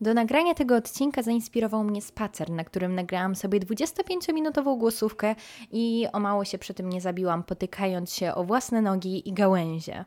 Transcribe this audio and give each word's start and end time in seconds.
Do 0.00 0.14
nagrania 0.14 0.54
tego 0.54 0.76
odcinka 0.76 1.22
zainspirował 1.22 1.84
mnie 1.84 2.02
spacer, 2.02 2.50
na 2.50 2.64
którym 2.64 2.94
nagrałam 2.94 3.34
sobie 3.34 3.60
25-minutową 3.60 4.78
głosówkę 4.78 5.34
i 5.70 6.06
o 6.12 6.20
mało 6.20 6.44
się 6.44 6.58
przy 6.58 6.74
tym 6.74 6.88
nie 6.88 7.00
zabiłam, 7.00 7.42
potykając 7.42 8.12
się 8.12 8.34
o 8.34 8.44
własne 8.44 8.82
nogi 8.82 9.28
i 9.28 9.32
gałęzie. 9.32 10.04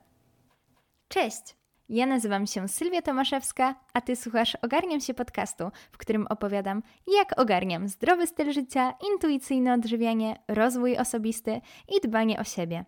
Cześć! 1.07 1.55
Ja 1.89 2.05
nazywam 2.05 2.47
się 2.47 2.67
Sylwia 2.67 3.01
Tomaszewska, 3.01 3.75
a 3.93 4.01
Ty 4.01 4.15
słuchasz 4.15 4.57
Ogarniam 4.61 4.99
się 4.99 5.13
podcastu, 5.13 5.63
w 5.91 5.97
którym 5.97 6.27
opowiadam, 6.27 6.83
jak 7.07 7.39
ogarniam 7.39 7.87
zdrowy 7.87 8.27
styl 8.27 8.53
życia, 8.53 8.93
intuicyjne 9.13 9.73
odżywianie, 9.73 10.39
rozwój 10.47 10.97
osobisty 10.97 11.61
i 11.87 12.07
dbanie 12.07 12.39
o 12.39 12.43
siebie. 12.43 12.85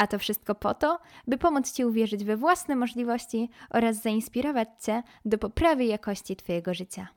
A 0.00 0.06
to 0.06 0.18
wszystko 0.18 0.54
po 0.54 0.74
to, 0.74 0.98
by 1.26 1.38
pomóc 1.38 1.72
Ci 1.72 1.84
uwierzyć 1.84 2.24
we 2.24 2.36
własne 2.36 2.76
możliwości 2.76 3.50
oraz 3.70 4.02
zainspirować 4.02 4.68
Cię 4.84 5.02
do 5.24 5.38
poprawy 5.38 5.84
jakości 5.84 6.36
Twojego 6.36 6.74
życia. 6.74 7.08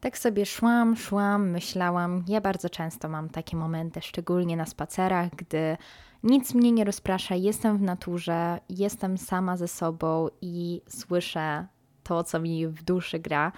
Tak 0.00 0.18
sobie 0.18 0.46
szłam, 0.46 0.96
szłam, 0.96 1.50
myślałam. 1.50 2.24
Ja 2.28 2.40
bardzo 2.40 2.70
często 2.70 3.08
mam 3.08 3.28
takie 3.28 3.56
momenty, 3.56 4.00
szczególnie 4.00 4.56
na 4.56 4.66
spacerach, 4.66 5.30
gdy 5.30 5.76
nic 6.22 6.54
mnie 6.54 6.72
nie 6.72 6.84
rozprasza, 6.84 7.34
jestem 7.34 7.78
w 7.78 7.82
naturze, 7.82 8.60
jestem 8.68 9.18
sama 9.18 9.56
ze 9.56 9.68
sobą 9.68 10.28
i 10.40 10.82
słyszę 10.88 11.66
to, 12.02 12.24
co 12.24 12.40
mi 12.40 12.66
w 12.66 12.82
duszy 12.82 13.18
gra. 13.18 13.52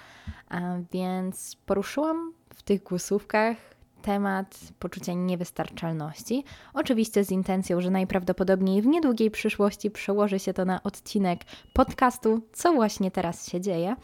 Więc 0.93 1.57
poruszyłam 1.67 2.33
w 2.55 2.63
tych 2.63 2.83
głosówkach 2.83 3.57
temat 4.03 4.59
poczucia 4.79 5.13
niewystarczalności. 5.13 6.45
Oczywiście 6.75 7.25
z 7.25 7.31
intencją, 7.31 7.81
że 7.81 7.91
najprawdopodobniej 7.91 8.83
w 8.83 8.87
niedługiej 8.87 9.31
przyszłości 9.31 9.91
przełoży 9.91 10.39
się 10.39 10.53
to 10.53 10.65
na 10.65 10.83
odcinek 10.83 11.41
podcastu, 11.73 12.41
co 12.53 12.73
właśnie 12.73 13.11
teraz 13.11 13.49
się 13.49 13.61
dzieje. 13.61 13.97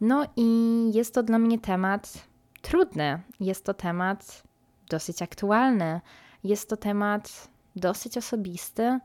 No 0.00 0.26
i 0.36 0.46
jest 0.94 1.14
to 1.14 1.22
dla 1.22 1.38
mnie 1.38 1.58
temat 1.58 2.28
trudny, 2.62 3.20
jest 3.40 3.64
to 3.64 3.74
temat 3.74 4.42
dosyć 4.88 5.22
aktualny, 5.22 6.00
jest 6.44 6.68
to 6.68 6.76
temat 6.76 7.48
dosyć 7.76 8.18
osobisty. 8.18 8.98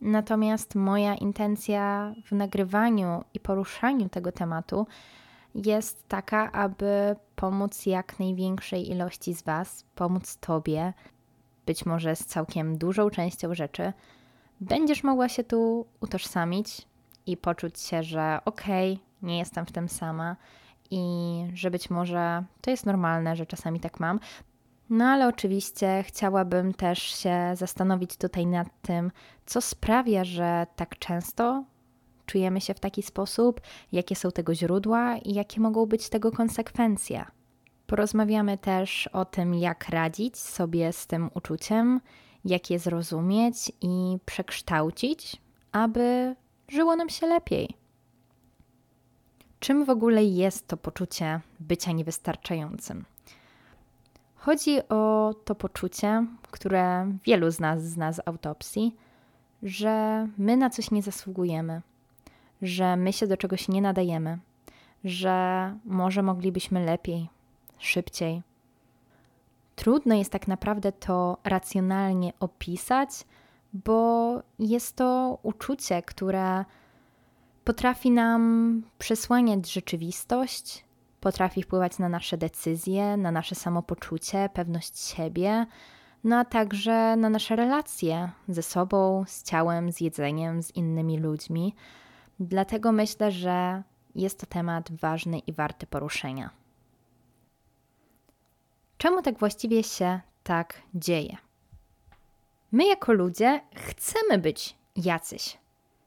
Natomiast 0.00 0.74
moja 0.74 1.14
intencja 1.14 2.14
w 2.24 2.32
nagrywaniu 2.32 3.24
i 3.34 3.40
poruszaniu 3.40 4.08
tego 4.08 4.32
tematu 4.32 4.86
jest 5.64 6.08
taka, 6.08 6.52
aby 6.52 7.16
pomóc 7.36 7.86
jak 7.86 8.18
największej 8.18 8.90
ilości 8.90 9.34
z 9.34 9.42
Was, 9.42 9.84
pomóc 9.94 10.36
Tobie, 10.36 10.92
być 11.66 11.86
może 11.86 12.16
z 12.16 12.26
całkiem 12.26 12.78
dużą 12.78 13.10
częścią 13.10 13.54
rzeczy, 13.54 13.92
będziesz 14.60 15.04
mogła 15.04 15.28
się 15.28 15.44
tu 15.44 15.86
utożsamić 16.00 16.86
i 17.26 17.36
poczuć 17.36 17.80
się, 17.80 18.02
że 18.02 18.38
okej, 18.44 18.92
okay, 18.92 19.06
nie 19.22 19.38
jestem 19.38 19.66
w 19.66 19.72
tym 19.72 19.88
sama 19.88 20.36
i 20.90 21.44
że 21.54 21.70
być 21.70 21.90
może 21.90 22.44
to 22.60 22.70
jest 22.70 22.86
normalne, 22.86 23.36
że 23.36 23.46
czasami 23.46 23.80
tak 23.80 24.00
mam. 24.00 24.20
No 24.90 25.04
ale 25.04 25.28
oczywiście 25.28 26.04
chciałabym 26.06 26.74
też 26.74 26.98
się 27.02 27.52
zastanowić 27.54 28.16
tutaj 28.16 28.46
nad 28.46 28.68
tym, 28.82 29.10
co 29.46 29.60
sprawia, 29.60 30.24
że 30.24 30.66
tak 30.76 30.98
często 30.98 31.64
czujemy 32.26 32.60
się 32.60 32.74
w 32.74 32.80
taki 32.80 33.02
sposób, 33.02 33.60
jakie 33.92 34.16
są 34.16 34.30
tego 34.30 34.54
źródła 34.54 35.16
i 35.16 35.34
jakie 35.34 35.60
mogą 35.60 35.86
być 35.86 36.08
tego 36.08 36.32
konsekwencje. 36.32 37.24
Porozmawiamy 37.86 38.58
też 38.58 39.06
o 39.06 39.24
tym, 39.24 39.54
jak 39.54 39.88
radzić 39.88 40.38
sobie 40.38 40.92
z 40.92 41.06
tym 41.06 41.30
uczuciem, 41.34 42.00
jak 42.44 42.70
je 42.70 42.78
zrozumieć 42.78 43.72
i 43.80 44.18
przekształcić, 44.24 45.36
aby 45.72 46.36
żyło 46.68 46.96
nam 46.96 47.08
się 47.08 47.26
lepiej. 47.26 47.76
Czym 49.60 49.84
w 49.84 49.90
ogóle 49.90 50.24
jest 50.24 50.68
to 50.68 50.76
poczucie 50.76 51.40
bycia 51.60 51.92
niewystarczającym? 51.92 53.04
Chodzi 54.34 54.88
o 54.88 55.34
to 55.44 55.54
poczucie, 55.54 56.26
które 56.50 57.12
wielu 57.24 57.50
z 57.50 57.60
nas 57.60 57.84
zna 57.84 58.12
z 58.12 58.20
autopsji, 58.28 58.96
że 59.62 60.26
my 60.38 60.56
na 60.56 60.70
coś 60.70 60.90
nie 60.90 61.02
zasługujemy, 61.02 61.82
że 62.62 62.96
my 62.96 63.12
się 63.12 63.26
do 63.26 63.36
czegoś 63.36 63.68
nie 63.68 63.82
nadajemy, 63.82 64.38
że 65.04 65.74
może 65.84 66.22
moglibyśmy 66.22 66.84
lepiej, 66.84 67.28
szybciej. 67.78 68.42
Trudno 69.76 70.14
jest 70.14 70.32
tak 70.32 70.48
naprawdę 70.48 70.92
to 70.92 71.38
racjonalnie 71.44 72.32
opisać, 72.40 73.10
bo 73.72 74.42
jest 74.58 74.96
to 74.96 75.38
uczucie, 75.42 76.02
które 76.02 76.64
potrafi 77.64 78.10
nam 78.10 78.82
przesłaniać 78.98 79.72
rzeczywistość, 79.72 80.84
potrafi 81.20 81.62
wpływać 81.62 81.98
na 81.98 82.08
nasze 82.08 82.38
decyzje, 82.38 83.16
na 83.16 83.30
nasze 83.30 83.54
samopoczucie, 83.54 84.50
pewność 84.54 84.98
siebie, 84.98 85.66
no 86.24 86.36
a 86.36 86.44
także 86.44 87.16
na 87.16 87.30
nasze 87.30 87.56
relacje 87.56 88.30
ze 88.48 88.62
sobą, 88.62 89.24
z 89.26 89.42
ciałem, 89.42 89.92
z 89.92 90.00
jedzeniem, 90.00 90.62
z 90.62 90.76
innymi 90.76 91.18
ludźmi. 91.18 91.74
Dlatego 92.40 92.92
myślę, 92.92 93.32
że 93.32 93.82
jest 94.14 94.40
to 94.40 94.46
temat 94.46 94.92
ważny 94.92 95.38
i 95.38 95.52
warty 95.52 95.86
poruszenia. 95.86 96.50
Czemu 98.98 99.22
tak 99.22 99.38
właściwie 99.38 99.82
się 99.82 100.20
tak 100.42 100.82
dzieje? 100.94 101.36
My, 102.72 102.86
jako 102.86 103.12
ludzie, 103.12 103.60
chcemy 103.74 104.38
być 104.38 104.76
jacyś. 104.96 105.58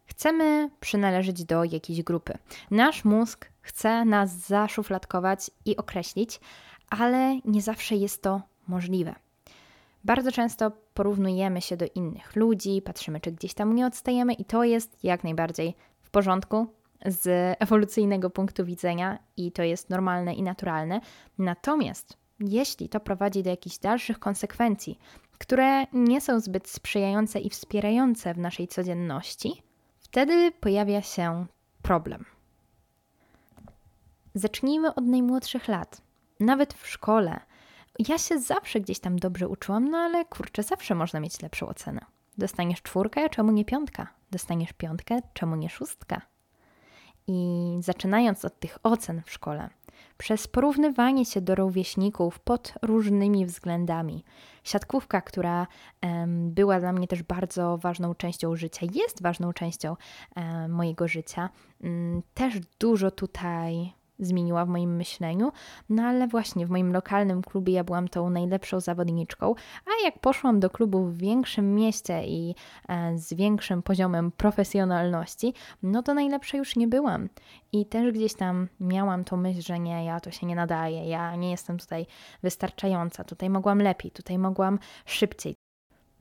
Chcemy 0.06 0.69
przynależeć 0.79 1.44
do 1.44 1.63
jakiejś 1.63 2.03
grupy. 2.03 2.38
Nasz 2.72 3.06
mózg 3.06 3.50
chce 3.62 4.06
nas 4.06 4.31
zaszufladkować 4.31 5.51
i 5.66 5.78
określić, 5.78 6.39
ale 6.89 7.39
nie 7.45 7.62
zawsze 7.62 7.95
jest 7.95 8.22
to 8.22 8.41
możliwe. 8.68 9.16
Bardzo 10.03 10.31
często 10.31 10.72
porównujemy 10.94 11.62
się 11.62 11.78
do 11.78 11.85
innych 11.95 12.35
ludzi, 12.35 12.81
patrzymy, 12.81 13.19
czy 13.19 13.31
gdzieś 13.31 13.53
tam 13.53 13.75
nie 13.75 13.85
odstajemy, 13.85 14.34
i 14.34 14.45
to 14.45 14.63
jest 14.63 15.03
jak 15.03 15.23
najbardziej 15.23 15.75
w 16.09 16.11
porządku 16.11 16.67
z 17.05 17.55
ewolucyjnego 17.59 18.29
punktu 18.29 18.65
widzenia, 18.65 19.19
i 19.37 19.51
to 19.51 19.63
jest 19.63 19.89
normalne 19.89 20.33
i 20.33 20.43
naturalne. 20.43 21.01
Natomiast 21.37 22.17
jeśli 22.39 22.89
to 22.89 22.99
prowadzi 22.99 23.43
do 23.43 23.49
jakichś 23.49 23.77
dalszych 23.77 24.19
konsekwencji, 24.19 24.99
które 25.37 25.85
nie 25.93 26.21
są 26.21 26.39
zbyt 26.39 26.67
sprzyjające 26.67 27.39
i 27.39 27.49
wspierające 27.49 28.33
w 28.33 28.37
naszej 28.37 28.67
codzienności, 28.67 29.63
wtedy 29.99 30.51
pojawia 30.51 31.01
się 31.01 31.45
problem. 31.81 32.25
Zacznijmy 34.33 34.95
od 34.95 35.05
najmłodszych 35.05 35.67
lat. 35.67 36.01
Nawet 36.39 36.73
w 36.73 36.87
szkole. 36.87 37.39
Ja 38.07 38.17
się 38.17 38.39
zawsze 38.39 38.81
gdzieś 38.81 38.99
tam 38.99 39.19
dobrze 39.19 39.47
uczyłam, 39.47 39.89
no 39.89 39.97
ale 39.97 40.25
kurczę, 40.25 40.63
zawsze 40.63 40.95
można 40.95 41.19
mieć 41.19 41.41
lepszą 41.41 41.67
ocenę. 41.67 42.01
Dostaniesz 42.37 42.81
czwórkę, 42.81 43.29
czemu 43.29 43.51
nie 43.51 43.65
piątka? 43.65 44.19
Dostaniesz 44.31 44.73
piątkę, 44.73 45.19
czemu 45.34 45.56
nie 45.56 45.69
szóstka? 45.69 46.22
I 47.28 47.78
zaczynając 47.79 48.45
od 48.45 48.59
tych 48.59 48.78
ocen 48.84 49.22
w 49.25 49.31
szkole, 49.31 49.69
przez 50.17 50.47
porównywanie 50.47 51.25
się 51.25 51.41
do 51.41 51.56
rówieśników 51.56 52.39
pod 52.39 52.73
różnymi 52.81 53.45
względami. 53.45 54.23
Siatkówka, 54.63 55.22
która 55.22 55.68
um, 56.01 56.51
była 56.51 56.79
dla 56.79 56.94
mnie 56.94 57.07
też 57.07 57.23
bardzo 57.23 57.78
ważną 57.78 58.16
częścią 58.16 58.56
życia, 58.56 58.88
jest 58.94 59.22
ważną 59.22 59.53
częścią 59.53 59.95
um, 60.35 60.72
mojego 60.72 61.07
życia, 61.07 61.50
um, 61.84 62.22
też 62.34 62.59
dużo 62.79 63.12
tutaj 63.12 63.94
zmieniła 64.19 64.66
w 64.66 64.69
moim 64.69 64.96
myśleniu, 64.96 65.52
no 65.90 66.03
ale 66.03 66.28
właśnie 66.28 66.66
w 66.66 66.69
moim 66.69 66.94
lokalnym 66.94 67.41
klubie 67.41 67.74
ja 67.74 67.84
byłam 67.84 68.07
tą 68.07 68.30
najlepszą 68.30 68.80
zawodniczką, 68.80 69.56
a 69.85 70.06
jak 70.06 70.19
poszłam 70.19 70.59
do 70.59 70.69
klubu 70.69 71.06
w 71.06 71.18
większym 71.18 71.75
mieście 71.75 72.28
i 72.28 72.56
e, 72.88 73.18
z 73.18 73.34
większym 73.34 73.84
poziomem 73.84 74.31
profesjonalności, 74.31 75.54
no 75.83 76.04
to 76.04 76.13
najlepsza 76.13 76.57
już 76.57 76.75
nie 76.75 76.88
byłam. 76.88 77.30
I 77.71 77.86
też 77.86 78.13
gdzieś 78.13 78.33
tam 78.33 78.68
miałam 78.80 79.24
tą 79.24 79.38
myśl, 79.38 79.62
że 79.62 79.80
nie, 79.80 80.06
ja 80.06 80.19
to 80.19 80.31
się 80.31 80.48
nie 80.48 80.56
nadaję, 80.56 81.10
ja 81.10 81.36
nie 81.36 81.51
jestem 81.51 81.77
tutaj 81.77 82.06
wystarczająca, 82.44 83.24
tutaj 83.24 83.50
mogłam 83.50 83.81
lepiej, 83.81 84.12
tutaj 84.12 84.38
mogłam 84.38 84.80
szybciej. 85.06 85.56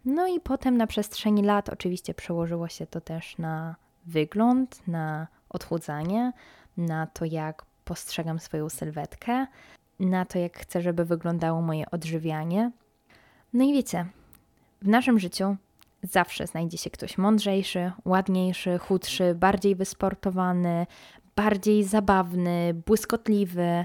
No 0.04 0.26
i 0.26 0.40
potem 0.40 0.76
na 0.76 0.86
przestrzeni 0.86 1.42
lat 1.42 1.68
oczywiście 1.68 2.14
przełożyło 2.14 2.68
się 2.68 2.86
to 2.86 3.00
też 3.00 3.38
na 3.38 3.76
wygląd, 4.06 4.88
na 4.88 5.26
odchudzanie, 5.48 6.32
na 6.76 7.06
to, 7.06 7.24
jak 7.24 7.67
postrzegam 7.88 8.38
swoją 8.38 8.68
sylwetkę, 8.68 9.46
na 10.00 10.24
to, 10.24 10.38
jak 10.38 10.58
chcę, 10.58 10.82
żeby 10.82 11.04
wyglądało 11.04 11.62
moje 11.62 11.90
odżywianie. 11.90 12.70
No 13.52 13.64
i 13.64 13.72
wiecie, 13.72 14.06
w 14.82 14.88
naszym 14.88 15.18
życiu 15.18 15.56
zawsze 16.02 16.46
znajdzie 16.46 16.78
się 16.78 16.90
ktoś 16.90 17.18
mądrzejszy, 17.18 17.92
ładniejszy, 18.04 18.78
chudszy, 18.78 19.34
bardziej 19.34 19.74
wysportowany, 19.74 20.86
bardziej 21.36 21.84
zabawny, 21.84 22.74
błyskotliwy. 22.86 23.84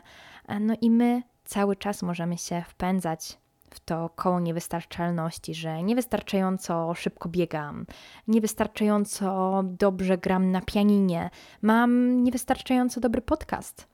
No 0.59 0.73
i 0.81 0.89
my 0.89 1.23
cały 1.45 1.75
czas 1.75 2.03
możemy 2.03 2.37
się 2.37 2.63
wpędzać 2.67 3.37
w 3.69 3.79
to 3.79 4.09
koło 4.15 4.39
niewystarczalności, 4.39 5.53
że 5.55 5.83
niewystarczająco 5.83 6.93
szybko 6.93 7.29
biegam, 7.29 7.85
niewystarczająco 8.27 9.61
dobrze 9.63 10.17
gram 10.17 10.51
na 10.51 10.61
pianinie, 10.61 11.29
mam 11.61 12.23
niewystarczająco 12.23 12.99
dobry 13.01 13.21
podcast. 13.21 13.92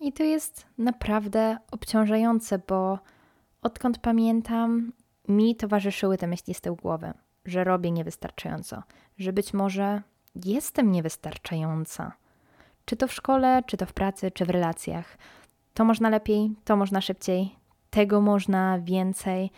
I 0.00 0.12
to 0.12 0.22
jest 0.22 0.66
naprawdę 0.78 1.58
obciążające, 1.70 2.58
bo 2.58 2.98
odkąd 3.62 3.98
pamiętam, 3.98 4.92
mi 5.28 5.56
towarzyszyły 5.56 6.18
te 6.18 6.26
myśli 6.26 6.54
z 6.54 6.60
tyłu 6.60 6.76
głowy, 6.76 7.12
że 7.44 7.64
robię 7.64 7.90
niewystarczająco, 7.90 8.82
że 9.18 9.32
być 9.32 9.54
może 9.54 10.02
jestem 10.44 10.92
niewystarczająca. 10.92 12.12
Czy 12.84 12.96
to 12.96 13.08
w 13.08 13.12
szkole, 13.12 13.62
czy 13.66 13.76
to 13.76 13.86
w 13.86 13.92
pracy, 13.92 14.30
czy 14.30 14.44
w 14.44 14.50
relacjach. 14.50 15.18
To 15.74 15.84
można 15.84 16.08
lepiej, 16.08 16.54
to 16.64 16.76
można 16.76 17.00
szybciej, 17.00 17.56
tego 17.90 18.20
można 18.20 18.78
więcej, 18.78 19.50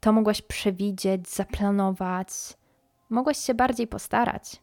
to 0.00 0.12
mogłaś 0.12 0.42
przewidzieć, 0.42 1.28
zaplanować, 1.28 2.28
mogłaś 3.10 3.38
się 3.38 3.54
bardziej 3.54 3.86
postarać. 3.86 4.60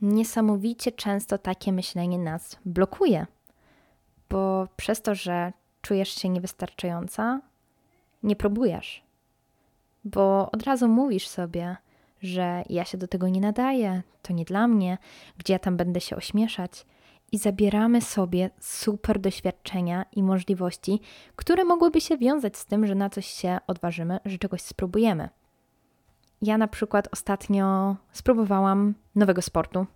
Niesamowicie 0.00 0.92
często 0.92 1.38
takie 1.38 1.72
myślenie 1.72 2.18
nas 2.18 2.58
blokuje, 2.64 3.26
bo 4.30 4.68
przez 4.76 5.02
to, 5.02 5.14
że 5.14 5.52
czujesz 5.82 6.08
się 6.08 6.28
niewystarczająca, 6.28 7.40
nie 8.22 8.36
próbujesz, 8.36 9.02
bo 10.04 10.50
od 10.50 10.62
razu 10.62 10.88
mówisz 10.88 11.28
sobie, 11.28 11.76
że 12.22 12.62
ja 12.68 12.84
się 12.84 12.98
do 12.98 13.08
tego 13.08 13.28
nie 13.28 13.40
nadaję, 13.40 14.02
to 14.22 14.32
nie 14.32 14.44
dla 14.44 14.68
mnie, 14.68 14.98
gdzie 15.38 15.52
ja 15.52 15.58
tam 15.58 15.76
będę 15.76 16.00
się 16.00 16.16
ośmieszać. 16.16 16.86
I 17.32 17.38
zabieramy 17.38 18.00
sobie 18.00 18.50
super 18.60 19.20
doświadczenia 19.20 20.04
i 20.12 20.22
możliwości, 20.22 21.00
które 21.36 21.64
mogłyby 21.64 22.00
się 22.00 22.18
wiązać 22.18 22.56
z 22.56 22.66
tym, 22.66 22.86
że 22.86 22.94
na 22.94 23.10
coś 23.10 23.26
się 23.26 23.58
odważymy, 23.66 24.20
że 24.24 24.38
czegoś 24.38 24.60
spróbujemy. 24.62 25.28
Ja 26.42 26.58
na 26.58 26.68
przykład 26.68 27.08
ostatnio 27.12 27.96
spróbowałam 28.12 28.94
nowego 29.14 29.42
sportu, 29.42 29.86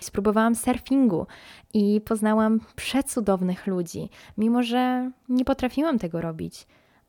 spróbowałam 0.00 0.54
surfingu 0.54 1.26
i 1.74 2.00
poznałam 2.00 2.60
przecudownych 2.76 3.66
ludzi, 3.66 4.08
mimo 4.38 4.62
że 4.62 5.10
nie 5.28 5.44
potrafiłam 5.44 5.98
tego 5.98 6.20
robić 6.20 6.66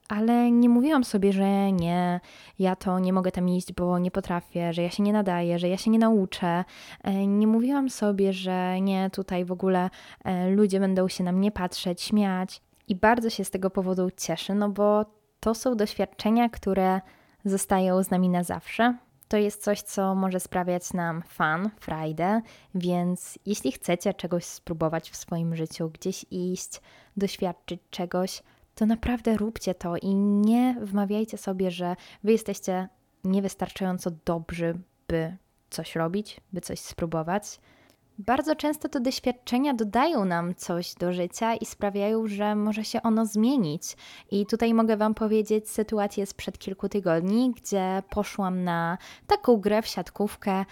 ale 0.08 0.52
nie 0.52 0.70
mówiłam 0.70 1.04
sobie, 1.04 1.34
że 1.34 1.72
nie, 1.72 2.20
ja 2.60 2.76
to 2.76 3.00
nie 3.00 3.14
mogę 3.14 3.32
tam 3.32 3.50
iść, 3.50 3.74
bo 3.74 4.00
nie 4.00 4.12
potrafię, 4.12 4.74
że 4.74 4.82
ja 4.82 4.90
się 4.90 5.04
nie 5.04 5.14
nadaję, 5.14 5.60
że 5.60 5.70
ja 5.70 5.78
się 5.78 5.92
nie 5.92 6.00
nauczę. 6.00 6.64
E, 7.04 7.28
nie 7.28 7.48
mówiłam 7.48 7.90
sobie, 7.90 8.34
że 8.34 8.82
nie, 8.82 9.10
tutaj 9.10 9.46
w 9.46 9.52
ogóle 9.52 9.90
e, 10.24 10.50
ludzie 10.50 10.80
będą 10.80 11.08
się 11.08 11.24
na 11.24 11.32
mnie 11.32 11.52
patrzeć, 11.52 12.02
śmiać. 12.02 12.62
I 12.88 12.96
bardzo 12.96 13.30
się 13.30 13.46
z 13.46 13.52
tego 13.52 13.70
powodu 13.70 14.10
cieszę, 14.18 14.56
no 14.56 14.70
bo 14.70 15.06
to 15.40 15.56
są 15.56 15.76
doświadczenia, 15.76 16.50
które 16.50 17.02
zostają 17.46 18.04
z 18.04 18.12
nami 18.12 18.30
na 18.30 18.44
zawsze. 18.44 18.98
To 19.28 19.38
jest 19.38 19.64
coś, 19.64 19.82
co 19.82 20.16
może 20.16 20.40
sprawiać 20.40 20.94
nam 20.94 21.22
fan, 21.22 21.70
frajdę, 21.80 22.42
więc 22.76 23.40
jeśli 23.46 23.72
chcecie 23.72 24.14
czegoś 24.14 24.46
spróbować 24.46 25.10
w 25.12 25.16
swoim 25.16 25.56
życiu, 25.56 25.90
gdzieś 25.90 26.26
iść, 26.32 26.82
doświadczyć 27.18 27.82
czegoś, 27.90 28.44
to 28.76 28.86
naprawdę 28.86 29.38
róbcie 29.38 29.76
to 29.76 29.98
i 29.98 30.16
nie 30.16 30.78
wmawiajcie 30.82 31.38
sobie, 31.38 31.72
że 31.72 31.96
wy 32.24 32.32
jesteście 32.32 32.90
niewystarczająco 33.24 34.12
dobrzy, 34.26 34.80
by 35.08 35.38
coś 35.70 35.96
robić, 35.96 36.42
by 36.54 36.62
coś 36.62 36.80
spróbować. 36.80 37.60
Bardzo 38.20 38.56
często 38.56 38.90
te 38.90 39.00
doświadczenia 39.00 39.74
dodają 39.74 40.26
nam 40.26 40.56
coś 40.56 40.94
do 40.94 41.14
życia 41.14 41.56
i 41.56 41.66
sprawiają, 41.66 42.28
że 42.28 42.56
może 42.56 42.84
się 42.84 43.02
ono 43.02 43.26
zmienić. 43.26 43.84
I 44.32 44.46
tutaj 44.46 44.74
mogę 44.74 44.98
Wam 44.98 45.14
powiedzieć 45.14 45.70
sytuację 45.70 46.26
sprzed 46.26 46.58
kilku 46.58 46.90
tygodni, 46.90 47.52
gdzie 47.52 48.04
poszłam 48.10 48.64
na 48.64 48.98
taką 49.28 49.58
grę 49.58 49.82
w 49.82 49.88
siatkówkę. 49.88 50.66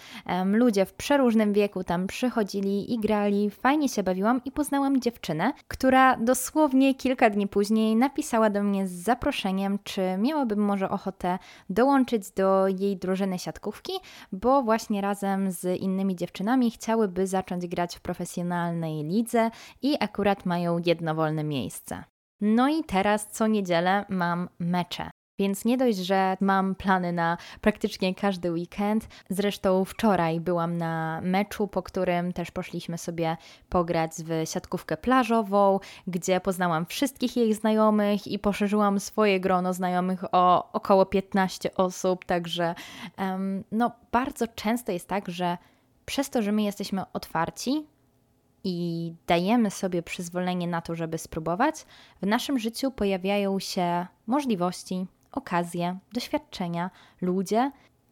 Ludzie 0.44 0.86
w 0.86 0.92
przeróżnym 0.92 1.52
wieku 1.52 1.84
tam 1.84 2.06
przychodzili 2.06 2.94
i 2.94 2.98
grali, 2.98 3.50
fajnie 3.50 3.88
się 3.88 4.02
bawiłam 4.02 4.40
i 4.44 4.52
poznałam 4.52 5.00
dziewczynę, 5.00 5.52
która 5.68 6.16
dosłownie 6.16 6.94
kilka 6.94 7.30
dni 7.30 7.48
później 7.48 7.96
napisała 7.96 8.50
do 8.50 8.62
mnie 8.62 8.88
z 8.88 8.92
zaproszeniem, 8.92 9.78
czy 9.84 10.00
miałabym 10.18 10.58
może 10.58 10.90
ochotę 10.90 11.38
dołączyć 11.70 12.30
do 12.30 12.68
jej 12.68 12.96
drużyny 12.96 13.38
siatkówki, 13.38 13.92
bo 14.32 14.62
właśnie 14.62 15.00
razem 15.00 15.50
z 15.50 15.80
innymi 15.80 16.16
dziewczynami 16.16 16.70
chciałyby 16.70 17.26
zacząć 17.34 17.66
grać 17.66 17.96
w 17.96 18.00
profesjonalnej 18.00 19.04
lidze 19.04 19.50
i 19.82 19.96
akurat 20.00 20.46
mają 20.46 20.78
jedno 20.86 21.14
wolne 21.14 21.44
miejsce. 21.44 22.04
No 22.40 22.68
i 22.68 22.84
teraz 22.84 23.26
co 23.30 23.46
niedzielę 23.46 24.04
mam 24.08 24.48
mecze. 24.58 25.10
Więc 25.38 25.64
nie 25.64 25.76
dość, 25.76 25.98
że 25.98 26.36
mam 26.40 26.74
plany 26.74 27.12
na 27.12 27.36
praktycznie 27.60 28.14
każdy 28.14 28.52
weekend. 28.52 29.08
Zresztą 29.30 29.84
wczoraj 29.84 30.40
byłam 30.40 30.78
na 30.78 31.20
meczu, 31.22 31.68
po 31.68 31.82
którym 31.82 32.32
też 32.32 32.50
poszliśmy 32.50 32.98
sobie 32.98 33.36
pograć 33.68 34.10
w 34.12 34.50
siatkówkę 34.50 34.96
plażową, 34.96 35.80
gdzie 36.06 36.40
poznałam 36.40 36.86
wszystkich 36.86 37.36
jej 37.36 37.54
znajomych 37.54 38.26
i 38.26 38.38
poszerzyłam 38.38 39.00
swoje 39.00 39.40
grono 39.40 39.72
znajomych 39.72 40.24
o 40.32 40.72
około 40.72 41.06
15 41.06 41.74
osób. 41.74 42.24
Także 42.24 42.74
um, 43.18 43.64
no, 43.72 43.90
bardzo 44.12 44.48
często 44.48 44.92
jest 44.92 45.08
tak, 45.08 45.28
że 45.28 45.58
przez 46.06 46.30
to, 46.30 46.42
że 46.42 46.52
my 46.52 46.62
jesteśmy 46.62 47.02
otwarci 47.12 47.86
i 48.64 49.12
dajemy 49.26 49.70
sobie 49.70 50.02
przyzwolenie 50.02 50.66
na 50.66 50.80
to, 50.80 50.94
żeby 50.94 51.18
spróbować, 51.18 51.86
w 52.22 52.26
naszym 52.26 52.58
życiu 52.58 52.90
pojawiają 52.90 53.58
się 53.58 54.06
możliwości, 54.26 55.06
okazje, 55.32 55.98
doświadczenia, 56.12 56.90
ludzie, 57.20 57.70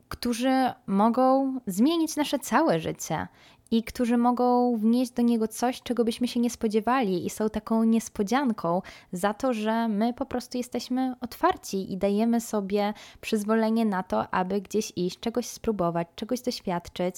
którzy 0.08 0.72
mogą 0.86 1.54
zmienić 1.66 2.16
nasze 2.16 2.38
całe 2.38 2.80
życie 2.80 3.28
i 3.72 3.82
którzy 3.82 4.16
mogą 4.16 4.76
wnieść 4.76 5.12
do 5.12 5.22
niego 5.22 5.48
coś, 5.48 5.82
czego 5.82 6.04
byśmy 6.04 6.28
się 6.28 6.40
nie 6.40 6.50
spodziewali 6.50 7.26
i 7.26 7.30
są 7.30 7.50
taką 7.50 7.84
niespodzianką 7.84 8.82
za 9.12 9.34
to, 9.34 9.52
że 9.52 9.88
my 9.88 10.14
po 10.14 10.26
prostu 10.26 10.58
jesteśmy 10.58 11.14
otwarci 11.20 11.92
i 11.92 11.96
dajemy 11.96 12.40
sobie 12.40 12.94
przyzwolenie 13.20 13.84
na 13.84 14.02
to, 14.02 14.34
aby 14.34 14.60
gdzieś 14.60 14.92
iść, 14.96 15.20
czegoś 15.20 15.46
spróbować, 15.46 16.08
czegoś 16.16 16.40
doświadczyć. 16.40 17.16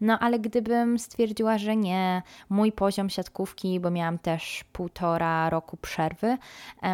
No 0.00 0.18
ale 0.18 0.38
gdybym 0.38 0.98
stwierdziła, 0.98 1.58
że 1.58 1.76
nie, 1.76 2.22
mój 2.48 2.72
poziom 2.72 3.10
siatkówki, 3.10 3.80
bo 3.80 3.90
miałam 3.90 4.18
też 4.18 4.64
półtora 4.72 5.50
roku 5.50 5.76
przerwy, 5.76 6.38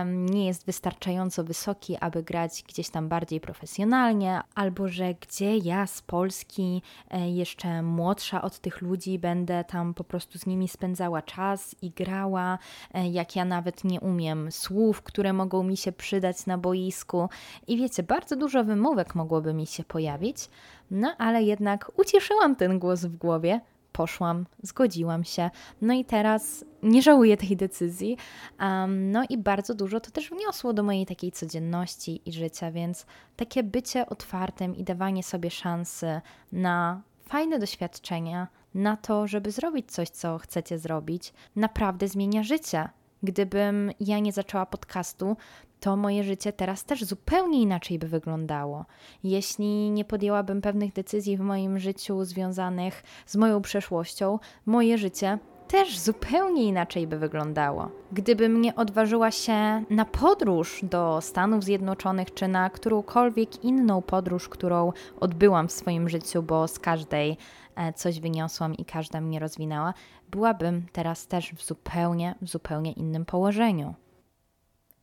nie 0.06 0.46
jest 0.46 0.66
wystarczająco 0.66 1.44
wysoki, 1.44 1.96
aby 2.00 2.22
grać 2.22 2.64
gdzieś 2.68 2.90
tam 2.90 3.08
bardziej 3.08 3.40
profesjonalnie, 3.40 4.40
albo 4.54 4.88
że 4.88 5.14
gdzie 5.14 5.56
ja 5.56 5.86
z 5.86 6.02
Polski, 6.02 6.82
e, 7.10 7.30
jeszcze 7.30 7.82
młodsza 7.82 8.42
od 8.42 8.58
tych 8.58 8.82
ludzi, 8.82 9.01
ludzi, 9.02 9.18
będę 9.18 9.64
tam 9.64 9.94
po 9.94 10.04
prostu 10.04 10.38
z 10.38 10.46
nimi 10.46 10.68
spędzała 10.68 11.22
czas 11.22 11.76
i 11.82 11.90
grała, 11.90 12.58
e, 12.94 13.08
jak 13.08 13.36
ja 13.36 13.44
nawet 13.44 13.84
nie 13.84 14.00
umiem 14.00 14.52
słów, 14.52 15.02
które 15.02 15.32
mogą 15.32 15.62
mi 15.62 15.76
się 15.76 15.92
przydać 15.92 16.46
na 16.46 16.58
boisku. 16.58 17.28
I 17.66 17.76
wiecie, 17.76 18.02
bardzo 18.02 18.36
dużo 18.36 18.64
wymówek 18.64 19.14
mogłoby 19.14 19.54
mi 19.54 19.66
się 19.66 19.84
pojawić, 19.84 20.48
no 20.90 21.14
ale 21.18 21.42
jednak 21.42 21.92
ucieszyłam 21.98 22.56
ten 22.56 22.78
głos 22.78 23.04
w 23.04 23.16
głowie, 23.16 23.60
poszłam, 23.92 24.46
zgodziłam 24.62 25.24
się. 25.24 25.50
No 25.80 25.94
i 25.94 26.04
teraz 26.04 26.64
nie 26.82 27.02
żałuję 27.02 27.36
tej 27.36 27.56
decyzji. 27.56 28.16
Um, 28.60 29.10
no 29.10 29.24
i 29.28 29.38
bardzo 29.38 29.74
dużo 29.74 30.00
to 30.00 30.10
też 30.10 30.30
wniosło 30.30 30.72
do 30.72 30.82
mojej 30.82 31.06
takiej 31.06 31.32
codzienności 31.32 32.20
i 32.26 32.32
życia, 32.32 32.72
więc 32.72 33.06
takie 33.36 33.62
bycie 33.62 34.06
otwartym 34.06 34.76
i 34.76 34.84
dawanie 34.84 35.22
sobie 35.22 35.50
szansy 35.50 36.20
na 36.52 37.02
fajne 37.24 37.58
doświadczenia, 37.58 38.48
na 38.74 38.96
to, 38.96 39.26
żeby 39.26 39.50
zrobić 39.50 39.92
coś, 39.92 40.08
co 40.08 40.38
chcecie 40.38 40.78
zrobić, 40.78 41.32
naprawdę 41.56 42.08
zmienia 42.08 42.42
życie. 42.42 42.88
Gdybym 43.22 43.90
ja 44.00 44.18
nie 44.18 44.32
zaczęła 44.32 44.66
podcastu, 44.66 45.36
to 45.80 45.96
moje 45.96 46.24
życie 46.24 46.52
teraz 46.52 46.84
też 46.84 47.04
zupełnie 47.04 47.62
inaczej 47.62 47.98
by 47.98 48.08
wyglądało. 48.08 48.84
Jeśli 49.24 49.90
nie 49.90 50.04
podjęłabym 50.04 50.60
pewnych 50.60 50.92
decyzji 50.92 51.36
w 51.36 51.40
moim 51.40 51.78
życiu 51.78 52.24
związanych 52.24 53.02
z 53.26 53.36
moją 53.36 53.62
przeszłością, 53.62 54.38
moje 54.66 54.98
życie 54.98 55.38
też 55.68 55.98
zupełnie 55.98 56.64
inaczej 56.64 57.06
by 57.06 57.18
wyglądało. 57.18 57.90
Gdybym 58.12 58.60
nie 58.60 58.74
odważyła 58.74 59.30
się 59.30 59.84
na 59.90 60.04
podróż 60.04 60.80
do 60.82 61.20
Stanów 61.20 61.64
Zjednoczonych, 61.64 62.34
czy 62.34 62.48
na 62.48 62.70
którąkolwiek 62.70 63.64
inną 63.64 64.02
podróż, 64.02 64.48
którą 64.48 64.92
odbyłam 65.20 65.68
w 65.68 65.72
swoim 65.72 66.08
życiu, 66.08 66.42
bo 66.42 66.68
z 66.68 66.78
każdej 66.78 67.36
e, 67.76 67.92
coś 67.92 68.20
wyniosłam 68.20 68.74
i 68.74 68.84
każda 68.84 69.20
mnie 69.20 69.38
rozwinęła, 69.38 69.94
byłabym 70.30 70.86
teraz 70.92 71.26
też 71.26 71.52
w 71.52 71.64
zupełnie, 71.64 72.34
zupełnie 72.42 72.92
innym 72.92 73.24
położeniu. 73.24 73.94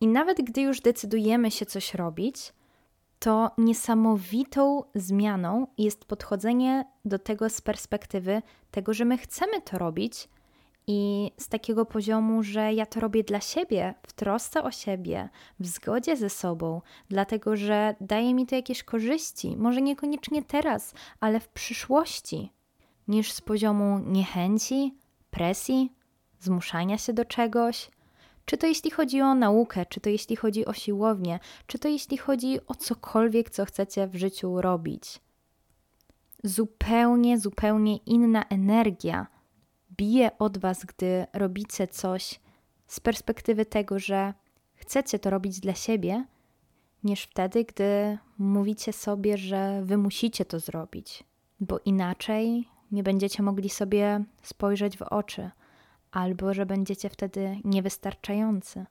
I 0.02 0.08
nawet 0.08 0.42
gdy 0.42 0.62
już 0.62 0.82
decydujemy 0.82 1.52
się 1.52 1.66
coś 1.66 1.94
robić, 1.94 2.54
to 3.20 3.52
niesamowitą 3.58 4.84
zmianą 4.96 5.68
jest 5.78 6.06
podchodzenie 6.06 6.86
do 7.06 7.20
tego 7.20 7.50
z 7.50 7.62
perspektywy 7.62 8.42
tego, 8.72 8.94
że 8.94 9.06
my 9.06 9.18
chcemy 9.18 9.62
to 9.62 9.78
robić, 9.78 10.30
I 10.92 11.32
z 11.38 11.48
takiego 11.48 11.86
poziomu, 11.86 12.44
że 12.44 12.74
ja 12.74 12.86
to 12.86 13.00
robię 13.00 13.24
dla 13.24 13.42
siebie, 13.42 13.94
w 14.08 14.14
trosce 14.14 14.64
o 14.64 14.72
siebie, 14.72 15.30
w 15.60 15.68
zgodzie 15.68 16.18
ze 16.18 16.30
sobą, 16.30 16.82
dlatego 17.10 17.56
że 17.56 17.96
daje 18.02 18.34
mi 18.34 18.46
to 18.46 18.56
jakieś 18.56 18.84
korzyści, 18.84 19.58
może 19.58 19.82
niekoniecznie 19.82 20.44
teraz, 20.44 20.94
ale 21.20 21.40
w 21.40 21.48
przyszłości, 21.48 22.52
niż 23.08 23.32
z 23.32 23.42
poziomu 23.42 24.00
niechęci, 24.00 24.96
presji, 25.32 25.94
zmuszania 26.40 26.98
się 26.98 27.14
do 27.14 27.26
czegoś. 27.26 27.92
Czy 28.46 28.58
to 28.58 28.68
jeśli 28.68 28.92
chodzi 28.92 29.22
o 29.22 29.36
naukę, 29.36 29.86
czy 29.86 30.00
to 30.00 30.10
jeśli 30.10 30.36
chodzi 30.36 30.66
o 30.66 30.74
siłownię, 30.74 31.40
czy 31.68 31.80
to 31.80 31.88
jeśli 31.88 32.18
chodzi 32.18 32.60
o 32.68 32.76
cokolwiek, 32.76 33.50
co 33.50 33.66
chcecie 33.66 34.08
w 34.08 34.16
życiu 34.16 34.62
robić. 34.62 35.20
Zupełnie, 36.44 37.40
zupełnie 37.40 37.98
inna 37.98 38.44
energia 38.44 39.28
bije 40.00 40.38
od 40.38 40.58
Was, 40.58 40.86
gdy 40.86 41.26
robicie 41.34 41.88
coś 41.88 42.40
z 42.88 43.00
perspektywy 43.00 43.66
tego, 43.66 44.00
że 44.00 44.34
chcecie 44.76 45.20
to 45.20 45.30
robić 45.30 45.60
dla 45.60 45.74
siebie, 45.74 46.26
niż 47.04 47.24
wtedy, 47.24 47.66
gdy 47.66 48.18
mówicie 48.38 48.94
sobie, 48.94 49.38
że 49.38 49.82
Wy 49.84 49.98
musicie 49.98 50.46
to 50.46 50.60
zrobić, 50.60 51.24
bo 51.60 51.80
inaczej 51.86 52.68
nie 52.92 53.04
będziecie 53.04 53.44
mogli 53.44 53.70
sobie 53.70 54.24
spojrzeć 54.42 54.98
w 54.98 55.02
oczy, 55.02 55.52
albo 56.12 56.54
że 56.54 56.66
będziecie 56.66 57.10
wtedy 57.10 57.58
niewystarczający. 57.64 58.86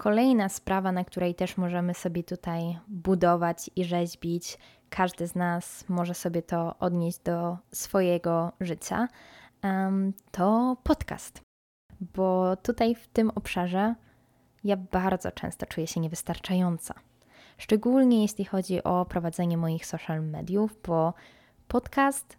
Kolejna 0.00 0.48
sprawa, 0.48 0.92
na 0.92 1.04
której 1.04 1.34
też 1.34 1.56
możemy 1.56 1.94
sobie 1.94 2.24
tutaj 2.24 2.78
budować 2.88 3.70
i 3.76 3.84
rzeźbić, 3.84 4.58
każdy 4.90 5.26
z 5.26 5.34
nas 5.34 5.88
może 5.88 6.14
sobie 6.14 6.42
to 6.42 6.78
odnieść 6.78 7.18
do 7.18 7.58
swojego 7.72 8.52
życia, 8.60 9.08
to 10.30 10.76
podcast. 10.82 11.40
Bo 12.00 12.56
tutaj 12.56 12.94
w 12.94 13.08
tym 13.08 13.30
obszarze 13.34 13.94
ja 14.64 14.76
bardzo 14.76 15.32
często 15.32 15.66
czuję 15.66 15.86
się 15.86 16.00
niewystarczająca. 16.00 16.94
Szczególnie 17.58 18.22
jeśli 18.22 18.44
chodzi 18.44 18.82
o 18.82 19.04
prowadzenie 19.04 19.56
moich 19.56 19.86
social 19.86 20.22
mediów, 20.22 20.76
bo 20.86 21.14
podcast 21.68 22.36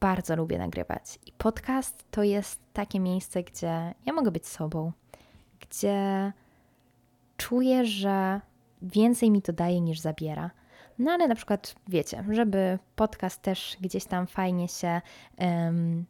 bardzo 0.00 0.36
lubię 0.36 0.58
nagrywać. 0.58 1.18
I 1.26 1.32
podcast 1.32 2.04
to 2.10 2.22
jest 2.22 2.60
takie 2.72 3.00
miejsce, 3.00 3.42
gdzie 3.42 3.94
ja 4.06 4.12
mogę 4.12 4.30
być 4.30 4.48
sobą, 4.48 4.92
gdzie 5.60 6.32
czuję, 7.42 7.84
że 7.84 8.40
więcej 8.82 9.30
mi 9.30 9.42
to 9.42 9.52
daje 9.52 9.80
niż 9.80 10.00
zabiera. 10.00 10.50
No 10.98 11.10
ale 11.10 11.28
na 11.28 11.34
przykład 11.34 11.74
wiecie, 11.88 12.24
żeby 12.30 12.78
podcast 12.96 13.42
też 13.42 13.76
gdzieś 13.80 14.04
tam 14.04 14.26
fajnie 14.26 14.68
się 14.68 15.00
um, 15.38 16.04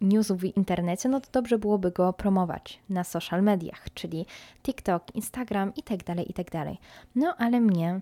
niósł 0.00 0.36
w 0.36 0.44
internecie, 0.44 1.08
no 1.08 1.20
to 1.20 1.28
dobrze 1.32 1.58
byłoby 1.58 1.90
go 1.90 2.12
promować 2.12 2.80
na 2.88 3.04
social 3.04 3.42
mediach, 3.42 3.86
czyli 3.94 4.26
TikTok, 4.62 5.14
Instagram 5.14 5.72
itd., 5.76 6.04
tak 6.04 6.18
itd. 6.18 6.50
Tak 6.50 6.68
no 7.14 7.34
ale 7.38 7.60
mnie 7.60 8.00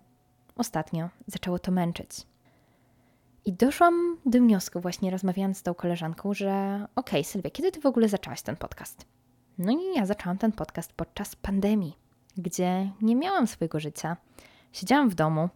ostatnio 0.57 1.09
zaczęło 1.27 1.59
to 1.59 1.73
męczyć. 1.73 2.11
I 3.45 3.53
doszłam 3.53 4.19
do 4.27 4.39
wniosku, 4.39 4.81
właśnie 4.81 5.11
rozmawiając 5.11 5.59
z 5.59 5.63
tą 5.63 5.75
koleżanką, 5.75 6.35
że 6.35 6.87
okej, 6.97 7.21
okay, 7.21 7.25
Sylwia, 7.25 7.51
kiedy 7.51 7.73
ty 7.73 7.81
w 7.81 7.87
ogóle 7.87 8.09
zaczęłaś 8.09 8.43
ten 8.43 8.57
podcast? 8.57 9.07
No 9.59 9.73
i 9.73 9.95
ja 9.97 10.07
zaczęłam 10.07 10.39
ten 10.39 10.53
podcast 10.53 10.93
podczas 10.93 11.37
pandemii, 11.37 12.02
gdzie 12.37 12.91
nie 13.03 13.17
miałam 13.17 13.47
swojego 13.47 13.81
życia. 13.81 14.17
Siedziałam 14.73 15.09
w 15.09 15.15
domu. 15.15 15.49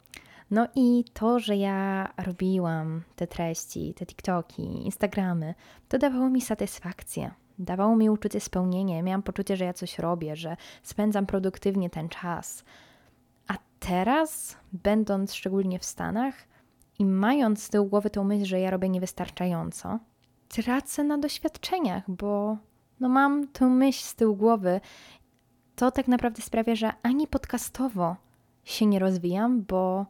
No 0.51 0.69
i 0.75 1.05
to, 1.13 1.39
że 1.39 1.57
ja 1.57 2.09
robiłam 2.19 3.03
te 3.17 3.27
treści, 3.27 3.95
te 3.95 4.07
TikToki, 4.07 4.63
Instagramy, 4.63 5.55
to 5.89 5.99
dawało 5.99 6.31
mi 6.31 6.41
satysfakcję. 6.41 7.31
Dawało 7.59 7.97
mi 7.97 8.11
uczucie 8.11 8.41
spełnienia. 8.41 9.03
Miałam 9.03 9.23
poczucie, 9.23 9.57
że 9.57 9.65
ja 9.65 9.73
coś 9.73 9.99
robię, 9.99 10.37
że 10.37 10.57
spędzam 10.83 11.27
produktywnie 11.27 11.91
ten 11.91 12.09
czas. 12.09 12.65
A 13.49 13.55
teraz, 13.81 14.57
będąc 14.73 15.35
szczególnie 15.35 15.79
w 15.79 15.85
Stanach, 15.85 16.35
i 16.99 17.05
mając 17.05 17.63
z 17.63 17.69
tyłu 17.69 17.87
głowy 17.87 18.11
tą 18.11 18.25
myśl, 18.25 18.45
że 18.45 18.61
ja 18.61 18.71
robię 18.71 18.89
niewystarczająco, 18.89 19.99
tracę 20.49 21.05
na 21.05 21.19
doświadczeniach, 21.19 22.11
bo 22.11 22.57
no 23.01 23.09
mam 23.09 23.49
tę 23.49 23.67
myśl 23.67 24.05
z 24.05 24.15
tyłu 24.15 24.37
głowy. 24.37 24.81
To 25.77 25.91
tak 25.91 26.09
naprawdę 26.09 26.43
sprawia, 26.43 26.75
że 26.75 26.93
ani 27.03 27.27
podcastowo 27.27 28.17
się 28.65 28.87
nie 28.87 28.99
rozwijam, 28.99 29.63
bo 29.63 30.07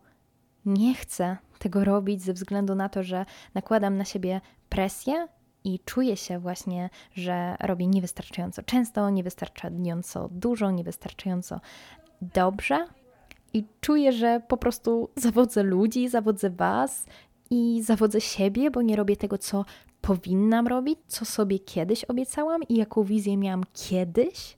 nie 0.67 0.95
chcę 0.95 1.37
tego 1.59 1.85
robić 1.85 2.23
ze 2.23 2.33
względu 2.33 2.75
na 2.75 2.89
to, 2.89 3.03
że 3.03 3.27
nakładam 3.55 3.97
na 3.97 4.05
siebie 4.05 4.41
presję 4.69 5.29
i 5.65 5.81
czuję 5.85 6.17
się 6.17 6.39
właśnie, 6.39 6.91
że 7.15 7.57
robię 7.61 7.87
niewystarczająco 7.87 8.63
często, 8.63 9.11
niewystarczająco 9.11 10.29
dużo, 10.33 10.71
niewystarczająco 10.71 11.61
dobrze, 12.23 12.87
i 13.57 13.65
czuję, 13.81 14.13
że 14.13 14.41
po 14.49 14.57
prostu 14.57 15.09
zawodzę 15.17 15.63
ludzi, 15.63 16.09
zawodzę 16.09 16.51
Was 16.51 17.07
i 17.51 17.83
zawodzę 17.83 18.21
siebie, 18.21 18.71
bo 18.71 18.83
nie 18.83 18.97
robię 18.97 19.17
tego, 19.17 19.39
co 19.39 19.65
powinnam 20.01 20.67
robić, 20.67 20.99
co 21.07 21.25
sobie 21.25 21.59
kiedyś 21.59 22.05
obiecałam 22.05 22.63
i 22.63 22.77
jaką 22.77 23.03
wizję 23.05 23.37
miałam 23.37 23.65
kiedyś. 23.73 24.57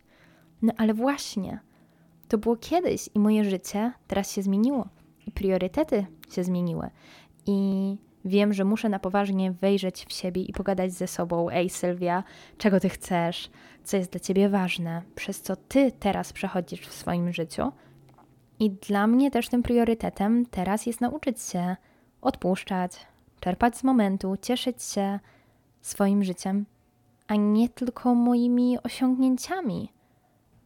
No 0.63 0.73
ale 0.77 0.95
właśnie, 0.95 1.61
to 2.29 2.39
było 2.39 2.57
kiedyś 2.57 3.09
i 3.15 3.19
moje 3.19 3.45
życie 3.45 3.93
teraz 4.07 4.33
się 4.33 4.43
zmieniło. 4.43 4.89
I 5.27 5.33
priorytety 5.33 6.07
się 6.31 6.45
zmieniły. 6.45 6.91
I 7.47 7.97
wiem, 8.25 8.53
że 8.53 8.65
muszę 8.65 8.89
na 8.89 8.99
poważnie 8.99 9.53
wejrzeć 9.53 10.07
w 10.07 10.13
siebie 10.13 10.43
i 10.43 10.53
pogadać 10.53 10.93
ze 10.93 11.07
sobą: 11.07 11.51
Ej, 11.51 11.71
Sylwia, 11.71 12.25
czego 12.59 12.81
ty 12.81 12.89
chcesz, 12.89 13.51
co 13.85 13.97
jest 13.97 14.13
dla 14.13 14.21
ciebie 14.21 14.49
ważne, 14.49 15.03
przez 15.15 15.43
co 15.43 15.57
ty 15.57 15.93
teraz 15.93 16.33
przechodzisz 16.33 16.81
w 16.81 16.93
swoim 16.93 17.33
życiu? 17.33 17.73
I 18.61 18.71
dla 18.71 19.07
mnie 19.07 19.31
też 19.31 19.49
tym 19.49 19.63
priorytetem 19.63 20.47
teraz 20.47 20.87
jest 20.87 21.01
nauczyć 21.01 21.43
się 21.43 21.77
odpuszczać, 22.21 23.07
czerpać 23.41 23.77
z 23.77 23.85
momentu, 23.85 24.37
cieszyć 24.43 24.83
się 24.83 25.21
swoim 25.81 26.25
życiem, 26.25 26.67
a 27.27 27.35
nie 27.35 27.69
tylko 27.69 28.15
moimi 28.15 28.79
osiągnięciami. 28.83 29.93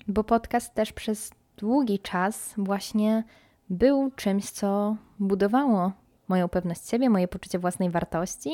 Bo 0.09 0.25
podcast 0.25 0.75
też 0.75 0.93
przez 0.93 1.31
długi 1.57 1.99
czas 1.99 2.55
właśnie 2.57 3.25
był 3.71 4.11
czymś, 4.17 4.51
co 4.51 4.97
budowało 5.19 5.93
moją 6.29 6.49
pewność 6.49 6.89
siebie, 6.89 7.11
moje 7.11 7.29
poczucie 7.29 7.59
własnej 7.59 7.91
wartości 7.91 8.51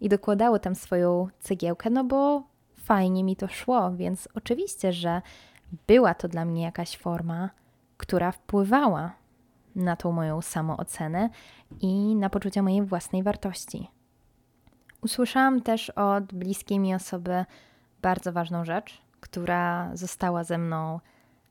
i 0.00 0.08
dokładało 0.08 0.58
tam 0.58 0.74
swoją 0.74 1.28
cegiełkę, 1.40 1.90
no 1.90 2.04
bo 2.04 2.42
fajnie 2.76 3.24
mi 3.24 3.36
to 3.36 3.48
szło, 3.48 3.92
więc 3.92 4.28
oczywiście, 4.34 4.92
że 4.92 5.22
była 5.86 6.14
to 6.14 6.28
dla 6.28 6.44
mnie 6.44 6.62
jakaś 6.62 6.96
forma 6.96 7.50
która 8.02 8.32
wpływała 8.32 9.12
na 9.76 9.96
tą 9.96 10.12
moją 10.12 10.42
samoocenę 10.42 11.30
i 11.80 12.16
na 12.16 12.30
poczucie 12.30 12.62
mojej 12.62 12.82
własnej 12.82 13.22
wartości. 13.22 13.88
Usłyszałam 15.02 15.60
też 15.60 15.90
od 15.90 16.24
bliskiej 16.24 16.78
mi 16.78 16.94
osoby 16.94 17.44
bardzo 18.02 18.32
ważną 18.32 18.64
rzecz, 18.64 19.02
która 19.22 19.90
została 19.96 20.44
ze 20.44 20.58
mną 20.58 21.00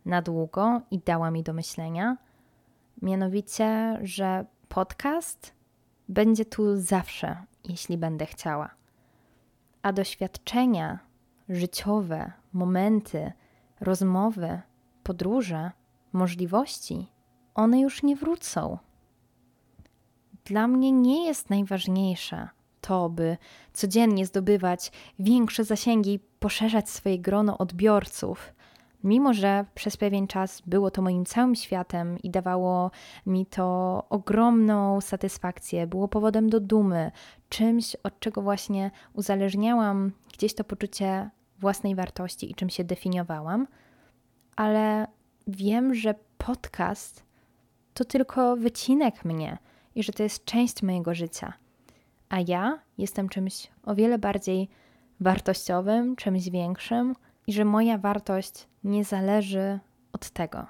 na 0.05 0.21
długo 0.21 0.81
i 0.91 0.99
dała 0.99 1.31
mi 1.31 1.43
do 1.43 1.53
myślenia. 1.53 2.17
Mianowicie, 3.01 3.99
że 4.01 4.45
podcast 4.69 5.53
będzie 6.09 6.45
tu 6.45 6.77
zawsze, 6.77 7.45
jeśli 7.63 7.97
będę 7.97 8.25
chciała. 8.25 8.69
A 9.81 9.93
doświadczenia 9.93 10.99
życiowe, 11.49 12.31
momenty, 12.53 13.31
rozmowy, 13.79 14.61
podróże 15.03 15.71
możliwości, 16.13 17.07
one 17.55 17.79
już 17.79 18.03
nie 18.03 18.15
wrócą. 18.15 18.77
Dla 20.45 20.67
mnie 20.67 20.91
nie 20.91 21.25
jest 21.25 21.49
najważniejsze 21.49 22.49
to, 22.81 23.09
by 23.09 23.37
codziennie 23.73 24.25
zdobywać 24.25 24.91
większe 25.19 25.63
zasięgi 25.63 26.13
i 26.13 26.19
poszerzać 26.19 26.89
swoje 26.89 27.19
grono 27.19 27.57
odbiorców. 27.57 28.53
Mimo, 29.03 29.33
że 29.33 29.65
przez 29.75 29.97
pewien 29.97 30.27
czas 30.27 30.61
było 30.65 30.91
to 30.91 31.01
moim 31.01 31.25
całym 31.25 31.55
światem 31.55 32.17
i 32.23 32.29
dawało 32.29 32.91
mi 33.25 33.45
to 33.45 34.03
ogromną 34.09 35.01
satysfakcję, 35.01 35.87
było 35.87 36.07
powodem 36.07 36.49
do 36.49 36.59
dumy, 36.59 37.11
czymś, 37.49 37.95
od 37.95 38.19
czego 38.19 38.41
właśnie 38.41 38.91
uzależniałam 39.13 40.11
gdzieś 40.33 40.53
to 40.55 40.63
poczucie 40.63 41.29
własnej 41.59 41.95
wartości 41.95 42.51
i 42.51 42.55
czym 42.55 42.69
się 42.69 42.83
definiowałam, 42.83 43.67
ale 44.55 45.07
wiem, 45.47 45.95
że 45.95 46.15
podcast 46.37 47.23
to 47.93 48.05
tylko 48.05 48.55
wycinek 48.55 49.25
mnie 49.25 49.57
i 49.95 50.03
że 50.03 50.13
to 50.13 50.23
jest 50.23 50.45
część 50.45 50.83
mojego 50.83 51.13
życia. 51.13 51.53
A 52.31 52.37
ja 52.47 52.79
jestem 52.97 53.29
czymś 53.29 53.67
o 53.83 53.95
wiele 53.95 54.19
bardziej 54.19 54.69
wartościowym, 55.19 56.15
czymś 56.15 56.49
większym 56.49 57.15
i 57.47 57.53
że 57.53 57.65
moja 57.65 57.97
wartość 57.97 58.67
nie 58.83 59.03
zależy 59.03 59.79
od 60.13 60.29
tego. 60.29 60.65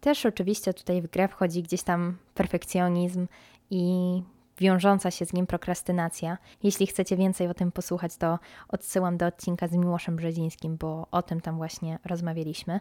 Też 0.00 0.26
oczywiście 0.26 0.74
tutaj 0.74 1.02
w 1.02 1.10
grę 1.10 1.28
wchodzi 1.28 1.62
gdzieś 1.62 1.82
tam 1.82 2.16
perfekcjonizm 2.34 3.26
i 3.70 4.22
wiążąca 4.58 5.10
się 5.10 5.26
z 5.26 5.32
nim 5.32 5.46
prokrastynacja. 5.46 6.38
Jeśli 6.62 6.86
chcecie 6.86 7.16
więcej 7.16 7.48
o 7.48 7.54
tym 7.54 7.72
posłuchać, 7.72 8.16
to 8.16 8.38
odsyłam 8.68 9.16
do 9.16 9.26
odcinka 9.26 9.68
z 9.68 9.72
Miłoszem 9.72 10.16
Brzezińskim, 10.16 10.76
bo 10.76 11.06
o 11.10 11.22
tym 11.22 11.40
tam 11.40 11.56
właśnie 11.56 11.98
rozmawialiśmy. 12.04 12.80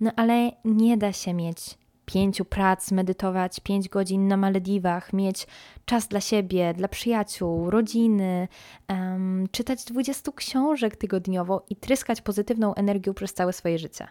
No 0.00 0.10
ale 0.16 0.52
nie 0.64 0.96
da 0.96 1.12
się 1.12 1.34
mieć 1.34 1.78
pięciu 2.06 2.44
prac, 2.44 2.92
medytować 2.92 3.60
pięć 3.60 3.88
godzin 3.88 4.28
na 4.28 4.36
Malediwach, 4.36 5.12
mieć 5.12 5.46
czas 5.84 6.08
dla 6.08 6.20
siebie, 6.20 6.74
dla 6.74 6.88
przyjaciół, 6.88 7.70
rodziny, 7.70 8.48
um, 8.88 9.46
czytać 9.52 9.84
20 9.84 10.32
książek 10.32 10.96
tygodniowo 10.96 11.64
i 11.70 11.76
tryskać 11.76 12.20
pozytywną 12.20 12.74
energią 12.74 13.14
przez 13.14 13.34
całe 13.34 13.52
swoje 13.52 13.78
życie. 13.78 14.08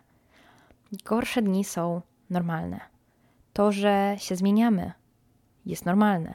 Gorsze 1.06 1.42
dni 1.42 1.64
są 1.64 2.02
normalne. 2.30 2.80
To, 3.54 3.72
że 3.72 4.16
się 4.18 4.36
zmieniamy, 4.36 4.92
jest 5.66 5.86
normalne. 5.86 6.34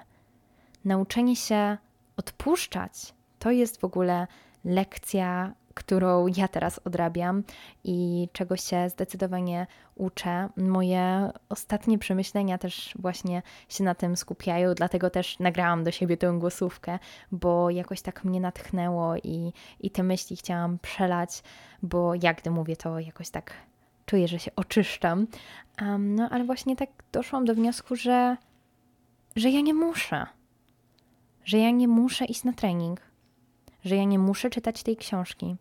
Nauczenie 0.84 1.36
się 1.36 1.78
odpuszczać 2.16 3.14
to 3.40 3.50
jest 3.50 3.80
w 3.80 3.84
ogóle 3.84 4.26
lekcja 4.64 5.54
którą 5.80 6.26
ja 6.36 6.48
teraz 6.48 6.80
odrabiam 6.84 7.42
i 7.84 8.28
czego 8.32 8.56
się 8.56 8.88
zdecydowanie 8.88 9.66
uczę. 9.94 10.48
Moje 10.56 11.30
ostatnie 11.48 11.98
przemyślenia 11.98 12.58
też 12.58 12.94
właśnie 12.98 13.42
się 13.68 13.84
na 13.84 13.94
tym 13.94 14.16
skupiają, 14.16 14.74
dlatego 14.74 15.10
też 15.10 15.38
nagrałam 15.38 15.84
do 15.84 15.90
siebie 15.90 16.16
tę 16.16 16.36
głosówkę, 16.38 16.98
bo 17.32 17.70
jakoś 17.70 18.02
tak 18.02 18.24
mnie 18.24 18.40
natchnęło 18.40 19.16
i, 19.16 19.52
i 19.80 19.90
te 19.90 20.02
myśli 20.02 20.36
chciałam 20.36 20.78
przelać, 20.78 21.42
bo 21.82 22.14
jak 22.22 22.40
gdy 22.40 22.50
mówię, 22.50 22.76
to 22.76 22.98
jakoś 22.98 23.30
tak 23.30 23.52
czuję, 24.06 24.28
że 24.28 24.38
się 24.38 24.50
oczyszczam. 24.56 25.26
Um, 25.82 26.14
no 26.14 26.28
ale 26.30 26.44
właśnie 26.44 26.76
tak 26.76 26.90
doszłam 27.12 27.44
do 27.44 27.54
wniosku, 27.54 27.96
że, 27.96 28.36
że 29.36 29.50
ja 29.50 29.60
nie 29.60 29.74
muszę. 29.74 30.26
Że 31.44 31.58
ja 31.58 31.70
nie 31.70 31.88
muszę 31.88 32.24
iść 32.24 32.44
na 32.44 32.52
trening, 32.52 33.00
że 33.84 33.96
ja 33.96 34.04
nie 34.04 34.18
muszę 34.18 34.50
czytać 34.50 34.82
tej 34.82 34.96
książki, 34.96 35.56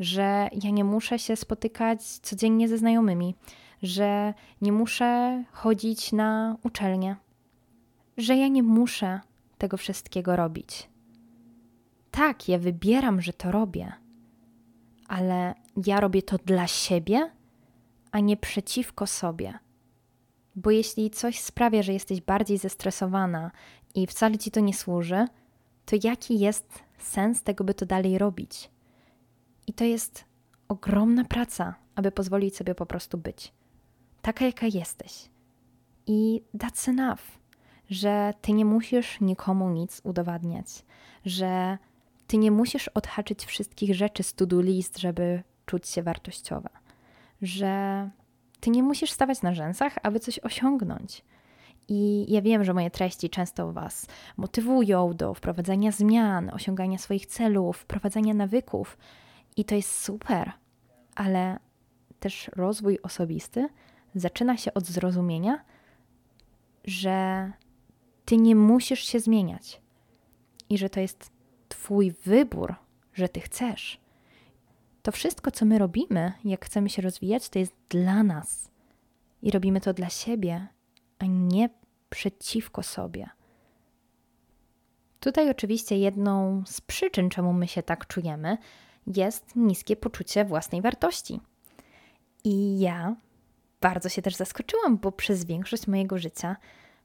że 0.00 0.48
ja 0.62 0.70
nie 0.70 0.84
muszę 0.84 1.18
się 1.18 1.36
spotykać 1.36 2.02
codziennie 2.02 2.68
ze 2.68 2.78
znajomymi, 2.78 3.34
że 3.82 4.34
nie 4.60 4.72
muszę 4.72 5.44
chodzić 5.52 6.12
na 6.12 6.56
uczelnię, 6.62 7.16
że 8.16 8.36
ja 8.36 8.48
nie 8.48 8.62
muszę 8.62 9.20
tego 9.58 9.76
wszystkiego 9.76 10.36
robić. 10.36 10.88
Tak, 12.10 12.48
ja 12.48 12.58
wybieram, 12.58 13.20
że 13.20 13.32
to 13.32 13.52
robię, 13.52 13.92
ale 15.08 15.54
ja 15.86 16.00
robię 16.00 16.22
to 16.22 16.36
dla 16.38 16.66
siebie, 16.66 17.30
a 18.12 18.20
nie 18.20 18.36
przeciwko 18.36 19.06
sobie. 19.06 19.58
Bo 20.56 20.70
jeśli 20.70 21.10
coś 21.10 21.40
sprawia, 21.40 21.82
że 21.82 21.92
jesteś 21.92 22.20
bardziej 22.20 22.58
zestresowana 22.58 23.50
i 23.94 24.06
wcale 24.06 24.38
ci 24.38 24.50
to 24.50 24.60
nie 24.60 24.74
służy, 24.74 25.26
to 25.86 25.96
jaki 26.04 26.38
jest 26.38 26.82
sens 26.98 27.42
tego, 27.42 27.64
by 27.64 27.74
to 27.74 27.86
dalej 27.86 28.18
robić? 28.18 28.70
I 29.66 29.72
to 29.72 29.84
jest 29.84 30.24
ogromna 30.68 31.24
praca, 31.24 31.74
aby 31.94 32.12
pozwolić 32.12 32.56
sobie 32.56 32.74
po 32.74 32.86
prostu 32.86 33.18
być. 33.18 33.52
Taka, 34.22 34.44
jaka 34.44 34.66
jesteś. 34.66 35.30
I 36.06 36.42
that's 36.54 36.88
enough, 36.88 37.20
że 37.90 38.34
ty 38.40 38.52
nie 38.52 38.64
musisz 38.64 39.20
nikomu 39.20 39.70
nic 39.70 40.00
udowadniać, 40.04 40.66
że 41.24 41.78
ty 42.26 42.38
nie 42.38 42.50
musisz 42.50 42.88
odhaczyć 42.88 43.44
wszystkich 43.44 43.94
rzeczy 43.94 44.22
z 44.22 44.34
to-do 44.34 44.60
list, 44.60 44.98
żeby 44.98 45.42
czuć 45.66 45.88
się 45.88 46.02
wartościowa, 46.02 46.70
że 47.42 48.10
ty 48.60 48.70
nie 48.70 48.82
musisz 48.82 49.10
stawać 49.10 49.42
na 49.42 49.54
rzęsach, 49.54 49.98
aby 50.02 50.20
coś 50.20 50.38
osiągnąć. 50.38 51.24
I 51.88 52.26
ja 52.32 52.42
wiem, 52.42 52.64
że 52.64 52.74
moje 52.74 52.90
treści 52.90 53.30
często 53.30 53.72
Was 53.72 54.06
motywują 54.36 55.14
do 55.16 55.34
wprowadzania 55.34 55.92
zmian, 55.92 56.50
osiągania 56.50 56.98
swoich 56.98 57.26
celów, 57.26 57.76
wprowadzania 57.76 58.34
nawyków, 58.34 58.98
i 59.56 59.64
to 59.64 59.74
jest 59.74 60.00
super, 60.00 60.52
ale 61.14 61.58
też 62.20 62.50
rozwój 62.56 62.98
osobisty 63.02 63.68
zaczyna 64.14 64.56
się 64.56 64.74
od 64.74 64.86
zrozumienia, 64.86 65.64
że 66.84 67.50
ty 68.24 68.36
nie 68.36 68.56
musisz 68.56 69.00
się 69.00 69.20
zmieniać 69.20 69.80
i 70.68 70.78
że 70.78 70.90
to 70.90 71.00
jest 71.00 71.30
Twój 71.68 72.10
wybór, 72.24 72.74
że 73.14 73.28
Ty 73.28 73.40
chcesz. 73.40 74.00
To 75.02 75.12
wszystko, 75.12 75.50
co 75.50 75.64
my 75.64 75.78
robimy, 75.78 76.32
jak 76.44 76.64
chcemy 76.64 76.88
się 76.88 77.02
rozwijać, 77.02 77.48
to 77.48 77.58
jest 77.58 77.72
dla 77.88 78.22
nas 78.22 78.70
i 79.42 79.50
robimy 79.50 79.80
to 79.80 79.94
dla 79.94 80.08
siebie, 80.08 80.66
a 81.18 81.26
nie 81.26 81.70
przeciwko 82.10 82.82
sobie. 82.82 83.30
Tutaj 85.20 85.50
oczywiście 85.50 85.98
jedną 85.98 86.62
z 86.66 86.80
przyczyn, 86.80 87.30
czemu 87.30 87.52
my 87.52 87.68
się 87.68 87.82
tak 87.82 88.06
czujemy, 88.06 88.58
jest 89.06 89.56
niskie 89.56 89.96
poczucie 89.96 90.44
własnej 90.44 90.82
wartości. 90.82 91.40
I 92.44 92.80
ja 92.80 93.16
bardzo 93.80 94.08
się 94.08 94.22
też 94.22 94.34
zaskoczyłam, 94.34 94.98
bo 94.98 95.12
przez 95.12 95.44
większość 95.44 95.86
mojego 95.86 96.18
życia 96.18 96.56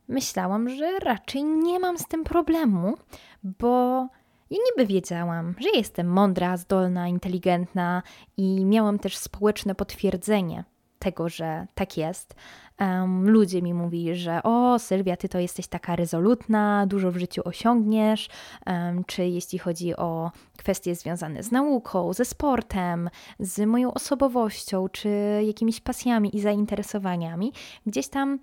myślałam, 0.07 0.69
że 0.69 0.99
raczej 0.99 1.43
nie 1.43 1.79
mam 1.79 1.97
z 1.97 2.07
tym 2.07 2.23
problemu, 2.23 2.97
bo 3.43 4.07
ja 4.49 4.57
niby 4.71 4.87
wiedziałam, 4.87 5.55
że 5.59 5.69
jestem 5.69 6.07
mądra, 6.07 6.57
zdolna, 6.57 7.07
inteligentna 7.07 8.03
i 8.37 8.65
miałam 8.65 8.99
też 8.99 9.17
społeczne 9.17 9.75
potwierdzenie 9.75 10.63
tego, 11.05 11.29
że 11.29 11.67
tak 11.75 11.97
jest. 11.97 12.35
Um, 12.79 13.29
ludzie 13.29 13.61
mi 13.61 13.73
mówili, 13.73 14.15
że 14.15 14.43
o 14.43 14.79
Sylwia, 14.79 15.17
ty 15.17 15.29
to 15.29 15.39
jesteś 15.39 15.67
taka 15.67 15.95
rezolutna, 15.95 16.85
dużo 16.87 17.11
w 17.11 17.17
życiu 17.17 17.41
osiągniesz, 17.45 18.29
um, 18.65 19.03
czy 19.03 19.25
jeśli 19.25 19.59
chodzi 19.59 19.95
o 19.95 20.31
kwestie 20.57 20.95
związane 20.95 21.43
z 21.43 21.51
nauką, 21.51 22.13
ze 22.13 22.25
sportem, 22.25 23.09
z 23.39 23.65
moją 23.67 23.93
osobowością, 23.93 24.89
czy 24.89 25.09
jakimiś 25.47 25.81
pasjami 25.81 26.37
i 26.37 26.41
zainteresowaniami, 26.41 27.53
gdzieś 27.85 28.07
tam 28.07 28.39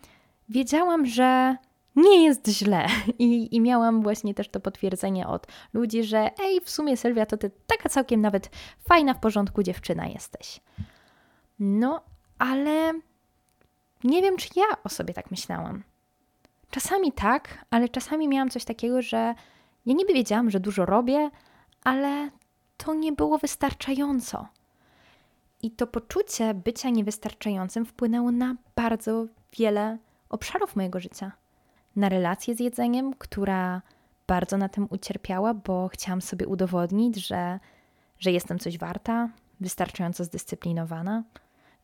wiedziałam, 0.49 1.07
że 1.07 1.57
nie 1.97 2.25
jest 2.25 2.49
źle. 2.49 2.87
I, 3.19 3.57
I 3.57 3.61
miałam 3.61 4.03
właśnie 4.03 4.35
też 4.35 4.49
to 4.49 4.61
potwierdzenie 4.61 5.27
od 5.27 5.47
ludzi, 5.73 6.05
że 6.05 6.31
ej, 6.41 6.61
w 6.61 6.71
sumie 6.71 6.97
Sylwia, 6.97 7.27
to 7.27 7.37
ty 7.37 7.51
taka 7.67 7.89
całkiem 7.89 8.21
nawet 8.21 8.51
fajna, 8.89 9.15
w 9.15 9.21
porządku 9.21 9.63
dziewczyna 9.63 10.07
jesteś. 10.07 10.61
No, 11.59 12.12
ale 12.43 12.93
nie 14.05 14.23
wiem, 14.23 14.37
czy 14.37 14.49
ja 14.57 14.65
o 14.85 14.89
sobie 14.89 15.15
tak 15.15 15.31
myślałam. 15.31 15.83
Czasami 16.71 17.13
tak, 17.13 17.65
ale 17.71 17.89
czasami 17.89 18.29
miałam 18.29 18.51
coś 18.51 18.65
takiego, 18.65 19.03
że 19.03 19.35
ja 19.87 19.95
niby 19.95 20.13
wiedziałam, 20.13 20.51
że 20.51 20.61
dużo 20.61 20.87
robię, 20.87 21.31
ale 21.85 22.31
to 22.77 22.95
nie 22.95 23.13
było 23.13 23.39
wystarczająco. 23.39 24.47
I 25.63 25.71
to 25.71 25.87
poczucie 25.87 26.55
bycia 26.55 26.91
niewystarczającym 26.91 27.87
wpłynęło 27.87 28.33
na 28.33 28.57
bardzo 28.77 29.27
wiele 29.59 29.99
obszarów 30.29 30.77
mojego 30.77 31.01
życia. 31.01 31.33
Na 31.97 32.09
relację 32.09 32.55
z 32.55 32.61
jedzeniem, 32.61 33.15
która 33.15 33.83
bardzo 34.27 34.57
na 34.57 34.69
tym 34.69 34.87
ucierpiała, 34.91 35.55
bo 35.55 35.89
chciałam 35.89 36.23
sobie 36.23 36.49
udowodnić, 36.49 37.27
że, 37.27 37.61
że 38.19 38.33
jestem 38.33 38.59
coś 38.59 38.79
warta, 38.79 39.29
wystarczająco 39.61 40.25
zdyscyplinowana 40.25 41.23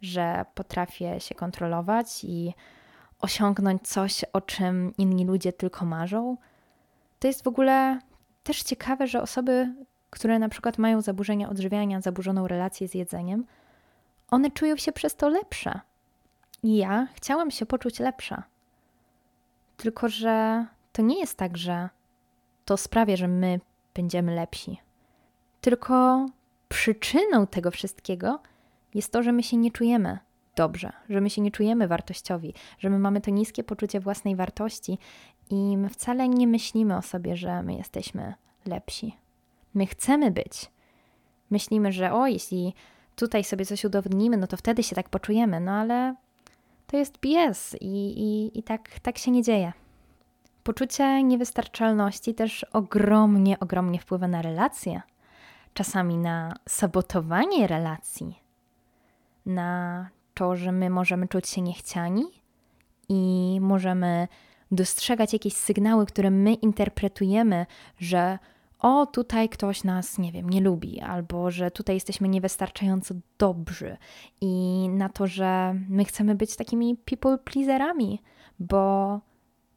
że 0.00 0.44
potrafię 0.54 1.20
się 1.20 1.34
kontrolować 1.34 2.24
i 2.24 2.54
osiągnąć 3.20 3.88
coś, 3.88 4.24
o 4.32 4.40
czym 4.40 4.92
inni 4.98 5.24
ludzie 5.24 5.52
tylko 5.52 5.84
marzą. 5.84 6.36
To 7.18 7.28
jest 7.28 7.44
w 7.44 7.48
ogóle 7.48 8.00
też 8.42 8.62
ciekawe, 8.62 9.06
że 9.06 9.22
osoby, 9.22 9.74
które 10.10 10.38
na 10.38 10.48
przykład 10.48 10.78
mają 10.78 11.00
zaburzenia 11.00 11.48
odżywiania, 11.48 12.00
zaburzoną 12.00 12.48
relację 12.48 12.88
z 12.88 12.94
jedzeniem, 12.94 13.44
one 14.30 14.50
czują 14.50 14.76
się 14.76 14.92
przez 14.92 15.16
to 15.16 15.28
lepsze. 15.28 15.80
I 16.62 16.76
ja 16.76 17.08
chciałam 17.14 17.50
się 17.50 17.66
poczuć 17.66 17.98
lepsza. 17.98 18.42
Tylko, 19.76 20.08
że 20.08 20.66
to 20.92 21.02
nie 21.02 21.20
jest 21.20 21.36
tak, 21.36 21.56
że 21.56 21.88
to 22.64 22.76
sprawia, 22.76 23.16
że 23.16 23.28
my 23.28 23.60
będziemy 23.94 24.34
lepsi. 24.34 24.80
Tylko 25.60 26.26
przyczyną 26.68 27.46
tego 27.46 27.70
wszystkiego 27.70 28.40
jest 28.94 29.12
to, 29.12 29.22
że 29.22 29.32
my 29.32 29.42
się 29.42 29.56
nie 29.56 29.70
czujemy 29.70 30.18
dobrze, 30.56 30.92
że 31.08 31.20
my 31.20 31.30
się 31.30 31.42
nie 31.42 31.50
czujemy 31.50 31.88
wartościowi, 31.88 32.54
że 32.78 32.90
my 32.90 32.98
mamy 32.98 33.20
to 33.20 33.30
niskie 33.30 33.64
poczucie 33.64 34.00
własnej 34.00 34.36
wartości 34.36 34.98
i 35.50 35.76
my 35.76 35.88
wcale 35.88 36.28
nie 36.28 36.46
myślimy 36.46 36.96
o 36.96 37.02
sobie, 37.02 37.36
że 37.36 37.62
my 37.62 37.74
jesteśmy 37.74 38.34
lepsi. 38.66 39.16
My 39.74 39.86
chcemy 39.86 40.30
być. 40.30 40.70
Myślimy, 41.50 41.92
że 41.92 42.12
o, 42.12 42.26
jeśli 42.26 42.74
tutaj 43.16 43.44
sobie 43.44 43.66
coś 43.66 43.84
udowodnimy, 43.84 44.36
no 44.36 44.46
to 44.46 44.56
wtedy 44.56 44.82
się 44.82 44.96
tak 44.96 45.08
poczujemy, 45.08 45.60
no 45.60 45.72
ale 45.72 46.14
to 46.86 46.96
jest 46.96 47.18
BS 47.18 47.76
i, 47.80 48.20
i, 48.20 48.58
i 48.58 48.62
tak, 48.62 49.00
tak 49.00 49.18
się 49.18 49.30
nie 49.30 49.42
dzieje. 49.42 49.72
Poczucie 50.62 51.22
niewystarczalności 51.22 52.34
też 52.34 52.64
ogromnie, 52.72 53.60
ogromnie 53.60 53.98
wpływa 53.98 54.28
na 54.28 54.42
relacje, 54.42 55.02
czasami 55.74 56.18
na 56.18 56.54
sabotowanie 56.68 57.66
relacji, 57.66 58.47
na 59.48 60.08
to, 60.34 60.56
że 60.56 60.72
my 60.72 60.90
możemy 60.90 61.28
czuć 61.28 61.48
się 61.48 61.62
niechciani 61.62 62.24
i 63.08 63.58
możemy 63.60 64.28
dostrzegać 64.70 65.32
jakieś 65.32 65.54
sygnały, 65.54 66.06
które 66.06 66.30
my 66.30 66.54
interpretujemy, 66.54 67.66
że 67.98 68.38
o, 68.78 69.06
tutaj 69.06 69.48
ktoś 69.48 69.84
nas, 69.84 70.18
nie 70.18 70.32
wiem, 70.32 70.50
nie 70.50 70.60
lubi, 70.60 71.00
albo 71.00 71.50
że 71.50 71.70
tutaj 71.70 71.96
jesteśmy 71.96 72.28
niewystarczająco 72.28 73.14
dobrzy, 73.38 73.96
i 74.40 74.86
na 74.88 75.08
to, 75.08 75.26
że 75.26 75.74
my 75.88 76.04
chcemy 76.04 76.34
być 76.34 76.56
takimi 76.56 76.96
people 76.96 77.38
pleaserami, 77.38 78.22
bo 78.58 79.20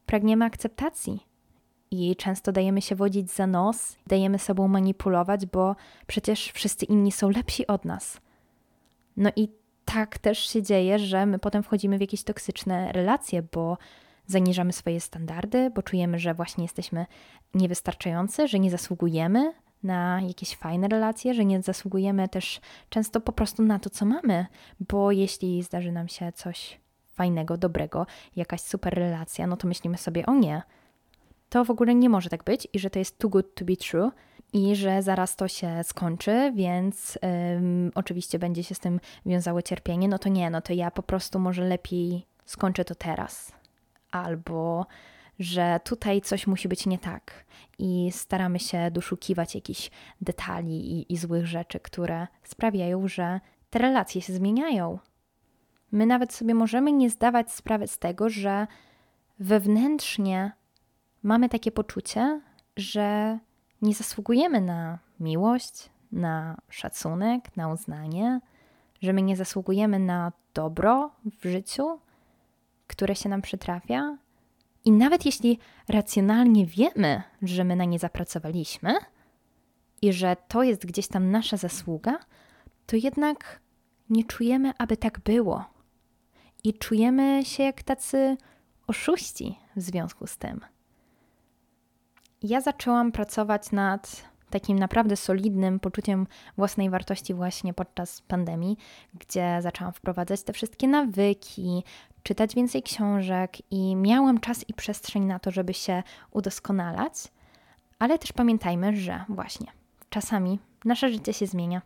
pragniemy 0.06 0.44
akceptacji. 0.44 1.26
I 1.90 2.16
często 2.16 2.52
dajemy 2.52 2.82
się 2.82 2.94
wodzić 2.94 3.30
za 3.30 3.46
nos, 3.46 3.96
dajemy 4.06 4.38
sobą 4.38 4.68
manipulować, 4.68 5.46
bo 5.46 5.76
przecież 6.06 6.50
wszyscy 6.50 6.84
inni 6.84 7.12
są 7.12 7.30
lepsi 7.30 7.66
od 7.66 7.84
nas. 7.84 8.20
No 9.16 9.30
i 9.36 9.48
tak 9.84 10.18
też 10.18 10.38
się 10.38 10.62
dzieje, 10.62 10.98
że 10.98 11.26
my 11.26 11.38
potem 11.38 11.62
wchodzimy 11.62 11.98
w 11.98 12.00
jakieś 12.00 12.22
toksyczne 12.22 12.92
relacje, 12.92 13.42
bo 13.42 13.78
zaniżamy 14.26 14.72
swoje 14.72 15.00
standardy, 15.00 15.70
bo 15.70 15.82
czujemy, 15.82 16.18
że 16.18 16.34
właśnie 16.34 16.64
jesteśmy 16.64 17.06
niewystarczający, 17.54 18.48
że 18.48 18.58
nie 18.58 18.70
zasługujemy 18.70 19.52
na 19.82 20.20
jakieś 20.20 20.56
fajne 20.56 20.88
relacje, 20.88 21.34
że 21.34 21.44
nie 21.44 21.62
zasługujemy 21.62 22.28
też 22.28 22.60
często 22.88 23.20
po 23.20 23.32
prostu 23.32 23.62
na 23.62 23.78
to, 23.78 23.90
co 23.90 24.06
mamy, 24.06 24.46
bo 24.80 25.12
jeśli 25.12 25.62
zdarzy 25.62 25.92
nam 25.92 26.08
się 26.08 26.32
coś 26.32 26.80
fajnego, 27.12 27.56
dobrego, 27.56 28.06
jakaś 28.36 28.60
super 28.60 28.94
relacja, 28.94 29.46
no 29.46 29.56
to 29.56 29.68
myślimy 29.68 29.98
sobie, 29.98 30.26
o 30.26 30.34
nie, 30.34 30.62
to 31.48 31.64
w 31.64 31.70
ogóle 31.70 31.94
nie 31.94 32.08
może 32.08 32.30
tak 32.30 32.44
być 32.44 32.68
i 32.72 32.78
że 32.78 32.90
to 32.90 32.98
jest 32.98 33.18
too 33.18 33.30
good 33.30 33.54
to 33.54 33.64
be 33.64 33.76
true 33.76 34.10
i 34.52 34.76
że 34.76 35.02
zaraz 35.02 35.36
to 35.36 35.48
się 35.48 35.84
skończy, 35.84 36.52
więc 36.54 37.18
ym, 37.56 37.92
oczywiście 37.94 38.38
będzie 38.38 38.64
się 38.64 38.74
z 38.74 38.80
tym 38.80 39.00
wiązało 39.26 39.62
cierpienie, 39.62 40.08
no 40.08 40.18
to 40.18 40.28
nie, 40.28 40.50
no 40.50 40.60
to 40.60 40.72
ja 40.72 40.90
po 40.90 41.02
prostu 41.02 41.38
może 41.38 41.64
lepiej 41.64 42.26
skończę 42.44 42.84
to 42.84 42.94
teraz. 42.94 43.52
Albo 44.10 44.86
że 45.38 45.80
tutaj 45.84 46.20
coś 46.20 46.46
musi 46.46 46.68
być 46.68 46.86
nie 46.86 46.98
tak 46.98 47.44
i 47.78 48.10
staramy 48.12 48.58
się 48.58 48.90
doszukiwać 48.90 49.54
jakichś 49.54 49.90
detali 50.20 50.92
i, 50.92 51.12
i 51.12 51.16
złych 51.16 51.46
rzeczy, 51.46 51.80
które 51.80 52.26
sprawiają, 52.42 53.08
że 53.08 53.40
te 53.70 53.78
relacje 53.78 54.22
się 54.22 54.32
zmieniają. 54.32 54.98
My 55.92 56.06
nawet 56.06 56.32
sobie 56.32 56.54
możemy 56.54 56.92
nie 56.92 57.10
zdawać 57.10 57.52
sprawy 57.52 57.86
z 57.86 57.98
tego, 57.98 58.28
że 58.28 58.66
wewnętrznie 59.38 60.52
mamy 61.22 61.48
takie 61.48 61.72
poczucie, 61.72 62.40
że 62.76 63.38
nie 63.82 63.94
zasługujemy 63.94 64.60
na 64.60 64.98
miłość, 65.20 65.90
na 66.12 66.60
szacunek, 66.68 67.56
na 67.56 67.72
uznanie, 67.72 68.40
że 69.02 69.12
my 69.12 69.22
nie 69.22 69.36
zasługujemy 69.36 69.98
na 69.98 70.32
dobro 70.54 71.10
w 71.24 71.46
życiu, 71.46 71.98
które 72.86 73.16
się 73.16 73.28
nam 73.28 73.42
przytrafia. 73.42 74.18
I 74.84 74.92
nawet 74.92 75.26
jeśli 75.26 75.58
racjonalnie 75.88 76.66
wiemy, 76.66 77.22
że 77.42 77.64
my 77.64 77.76
na 77.76 77.84
nie 77.84 77.98
zapracowaliśmy 77.98 78.94
i 80.02 80.12
że 80.12 80.36
to 80.48 80.62
jest 80.62 80.86
gdzieś 80.86 81.08
tam 81.08 81.30
nasza 81.30 81.56
zasługa, 81.56 82.18
to 82.86 82.96
jednak 82.96 83.60
nie 84.10 84.24
czujemy, 84.24 84.72
aby 84.78 84.96
tak 84.96 85.20
było. 85.20 85.64
I 86.64 86.74
czujemy 86.74 87.44
się 87.44 87.62
jak 87.62 87.82
tacy 87.82 88.36
oszuści 88.86 89.58
w 89.76 89.80
związku 89.80 90.26
z 90.26 90.36
tym 90.36 90.60
ja 92.42 92.60
zaczęłam 92.60 93.12
pracować 93.12 93.72
nad 93.72 94.32
takim 94.50 94.78
naprawdę 94.78 95.16
solidnym 95.16 95.80
poczuciem 95.80 96.26
własnej 96.56 96.90
wartości 96.90 97.34
właśnie 97.34 97.74
podczas 97.74 98.20
pandemii, 98.20 98.76
gdzie 99.14 99.58
zaczęłam 99.60 99.92
wprowadzać 99.92 100.42
te 100.42 100.52
wszystkie 100.52 100.88
nawyki, 100.88 101.84
czytać 102.22 102.54
więcej 102.54 102.82
książek 102.82 103.52
i 103.70 103.96
miałam 103.96 104.40
czas 104.40 104.68
i 104.68 104.74
przestrzeń 104.74 105.24
na 105.24 105.38
to, 105.38 105.50
żeby 105.50 105.74
się 105.74 106.02
udoskonalać. 106.30 107.14
Ale 107.98 108.18
też 108.18 108.32
pamiętajmy, 108.32 108.96
że 108.96 109.24
właśnie 109.28 109.66
czasami 110.10 110.58
nasze 110.84 111.08
życie 111.08 111.32
się 111.32 111.46
zmienia 111.46 111.82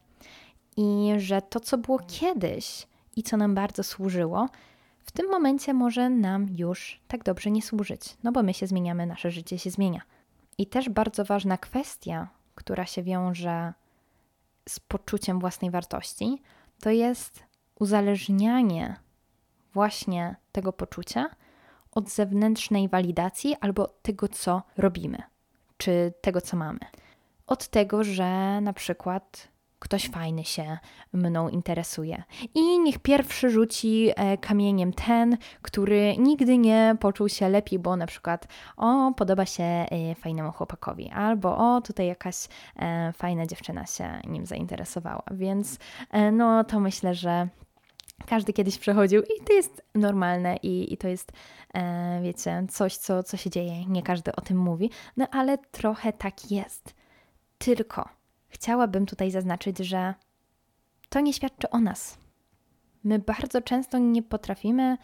i 0.77 1.13
że 1.17 1.43
to, 1.43 1.61
co 1.61 1.79
było 1.79 1.99
kiedyś 1.99 2.87
i 3.17 3.23
co 3.23 3.37
nam 3.37 3.55
bardzo 3.55 3.83
służyło, 3.83 4.49
w 4.99 5.13
tym 5.13 5.31
momencie 5.31 5.75
może 5.75 6.11
nam 6.11 6.47
już 6.57 7.01
tak 7.09 7.25
dobrze 7.25 7.51
nie 7.51 7.63
służyć, 7.63 8.17
no 8.23 8.33
bo 8.33 8.43
my 8.43 8.55
się 8.55 8.67
zmieniamy, 8.67 9.07
nasze 9.07 9.31
życie 9.31 9.59
się 9.59 9.71
zmienia. 9.71 10.01
I 10.59 10.67
też 10.67 10.89
bardzo 10.89 11.25
ważna 11.25 11.59
kwestia, 11.59 12.29
która 12.55 12.87
się 12.87 13.03
wiąże 13.03 13.73
z 14.69 14.81
poczuciem 14.81 15.41
własnej 15.41 15.71
wartości, 15.71 16.43
to 16.81 16.91
jest 16.91 17.43
uzależnianie 17.81 18.97
właśnie 19.75 20.37
tego 20.53 20.73
poczucia 20.73 21.31
od 21.91 22.11
zewnętrznej 22.11 22.89
walidacji 22.89 23.57
albo 23.61 23.89
tego, 24.03 24.29
co 24.29 24.63
robimy, 24.77 25.23
czy 25.77 26.13
tego, 26.21 26.41
co 26.41 26.57
mamy. 26.57 26.81
Od 27.47 27.69
tego, 27.69 28.05
że 28.05 28.61
na 28.61 28.73
przykład 28.73 29.49
ktoś 29.87 30.09
fajny 30.11 30.45
się 30.45 30.79
mną 31.13 31.49
interesuje. 31.49 32.23
I 32.55 32.79
niech 32.79 32.99
pierwszy 32.99 33.51
rzuci 33.51 34.11
e, 34.17 34.39
kamieniem 34.39 34.93
ten, 34.93 35.37
który 35.63 36.17
nigdy 36.19 36.59
nie 36.59 36.97
poczuł 37.01 37.29
się 37.29 37.49
lepiej, 37.49 37.79
bo 37.79 37.97
na 37.97 38.07
przykład 38.07 38.47
o, 38.77 39.13
podoba 39.17 39.47
się 39.47 39.65
e, 39.65 40.15
fajnemu 40.15 40.53
chłopakowi, 40.53 41.11
albo 41.11 41.57
o, 41.57 41.81
tutaj 41.81 42.07
jakaś 42.07 42.37
e, 42.77 43.13
fajna 43.13 43.47
dziewczyna 43.47 43.87
się 43.87 44.21
nim 44.25 44.47
zainteresowała. 44.47 45.23
Więc 45.31 45.79
no 46.33 46.65
to 46.65 46.81
myślę, 46.81 47.15
że 47.15 47.49
każdy 48.27 48.53
kiedyś 48.53 48.79
przechodził 48.79 49.23
i 49.23 49.45
to 49.45 49.53
jest 49.53 49.83
normalne 49.95 50.57
i, 50.57 50.93
i 50.93 50.97
to 50.97 51.09
jest, 51.09 51.33
e, 51.75 52.21
wiecie, 52.23 52.67
coś, 52.71 52.97
co, 52.97 53.23
co 53.23 53.37
się 53.37 53.51
dzieje. 53.51 53.87
Nie 53.87 54.03
każdy 54.03 54.37
o 54.37 54.41
tym 54.41 54.59
mówi, 54.59 54.91
no 55.17 55.27
ale 55.31 55.59
trochę 55.59 56.13
tak 56.13 56.51
jest. 56.51 56.95
Tylko 57.59 58.16
chciałabym 58.57 59.07
tutaj 59.07 59.31
zaznaczyć, 59.31 59.79
że 59.79 60.15
to 61.09 61.21
nie 61.21 61.33
świadczy 61.33 61.71
o 61.71 61.81
nas. 61.81 62.19
My 63.05 63.19
bardzo 63.19 63.63
często 63.63 63.99
nie 63.99 64.23
potrafimy 64.23 64.97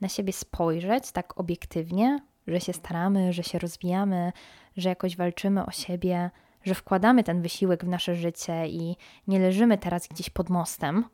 na 0.00 0.08
siebie 0.08 0.32
spojrzeć 0.32 1.12
tak 1.12 1.40
obiektywnie, 1.40 2.18
że 2.46 2.60
się 2.60 2.72
staramy, 2.72 3.32
że 3.32 3.42
się 3.42 3.58
rozwijamy, 3.58 4.32
że 4.76 4.88
jakoś 4.88 5.16
walczymy 5.16 5.66
o 5.66 5.70
siebie, 5.70 6.30
że 6.64 6.74
wkładamy 6.74 7.24
ten 7.24 7.42
wysiłek 7.42 7.84
w 7.84 7.88
nasze 7.88 8.14
życie 8.14 8.68
i 8.68 8.96
nie 9.26 9.38
leżymy 9.38 9.78
teraz 9.78 10.08
gdzieś 10.08 10.30
pod 10.30 10.50
mostem. 10.50 11.04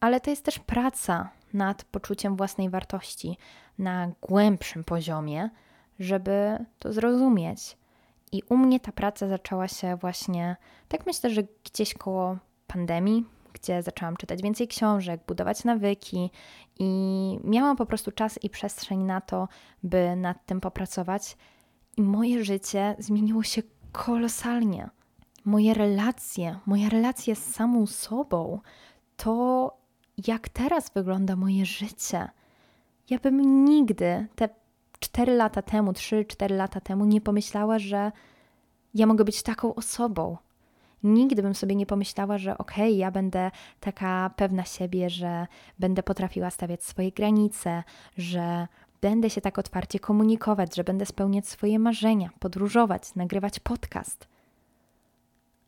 Ale 0.00 0.20
to 0.20 0.30
jest 0.30 0.44
też 0.44 0.58
praca 0.58 1.30
nad 1.52 1.84
poczuciem 1.84 2.36
własnej 2.36 2.70
wartości 2.70 3.38
na 3.78 4.12
głębszym 4.20 4.84
poziomie, 4.84 5.50
żeby 5.98 6.64
to 6.78 6.92
zrozumieć 6.92 7.76
i 8.36 8.42
u 8.48 8.56
mnie 8.56 8.80
ta 8.80 8.92
praca 8.92 9.28
zaczęła 9.28 9.68
się 9.68 9.96
właśnie, 9.96 10.56
tak 10.88 11.06
myślę, 11.06 11.30
że 11.30 11.42
gdzieś 11.64 11.94
koło 11.94 12.36
pandemii, 12.66 13.24
gdzie 13.52 13.82
zaczęłam 13.82 14.16
czytać 14.16 14.42
więcej 14.42 14.68
książek, 14.68 15.20
budować 15.26 15.64
nawyki 15.64 16.30
i 16.78 17.38
miałam 17.44 17.76
po 17.76 17.86
prostu 17.86 18.12
czas 18.12 18.38
i 18.42 18.50
przestrzeń 18.50 19.02
na 19.02 19.20
to, 19.20 19.48
by 19.82 20.16
nad 20.16 20.46
tym 20.46 20.60
popracować. 20.60 21.36
I 21.96 22.02
moje 22.02 22.44
życie 22.44 22.96
zmieniło 22.98 23.42
się 23.42 23.62
kolosalnie. 23.92 24.90
Moje 25.44 25.74
relacje, 25.74 26.58
moja 26.66 26.88
relacja 26.88 27.34
z 27.34 27.44
samą 27.44 27.86
sobą, 27.86 28.60
to 29.16 29.76
jak 30.26 30.48
teraz 30.48 30.90
wygląda 30.94 31.36
moje 31.36 31.66
życie. 31.66 32.28
Ja 33.10 33.18
bym 33.18 33.64
nigdy 33.64 34.26
te 34.34 34.48
4 34.98 35.34
lata 35.34 35.62
temu, 35.62 35.92
3-4 35.92 36.56
lata 36.56 36.80
temu 36.80 37.04
nie 37.04 37.20
pomyślała, 37.20 37.78
że 37.78 38.12
ja 38.94 39.06
mogę 39.06 39.24
być 39.24 39.42
taką 39.42 39.74
osobą. 39.74 40.36
Nigdy 41.02 41.42
bym 41.42 41.54
sobie 41.54 41.74
nie 41.74 41.86
pomyślała, 41.86 42.38
że 42.38 42.58
okej, 42.58 42.88
okay, 42.88 42.98
ja 42.98 43.10
będę 43.10 43.50
taka 43.80 44.30
pewna 44.36 44.64
siebie, 44.64 45.10
że 45.10 45.46
będę 45.78 46.02
potrafiła 46.02 46.50
stawiać 46.50 46.84
swoje 46.84 47.12
granice, 47.12 47.82
że 48.16 48.66
będę 49.00 49.30
się 49.30 49.40
tak 49.40 49.58
otwarcie 49.58 50.00
komunikować, 50.00 50.76
że 50.76 50.84
będę 50.84 51.06
spełniać 51.06 51.48
swoje 51.48 51.78
marzenia, 51.78 52.30
podróżować, 52.38 53.14
nagrywać 53.14 53.60
podcast. 53.60 54.28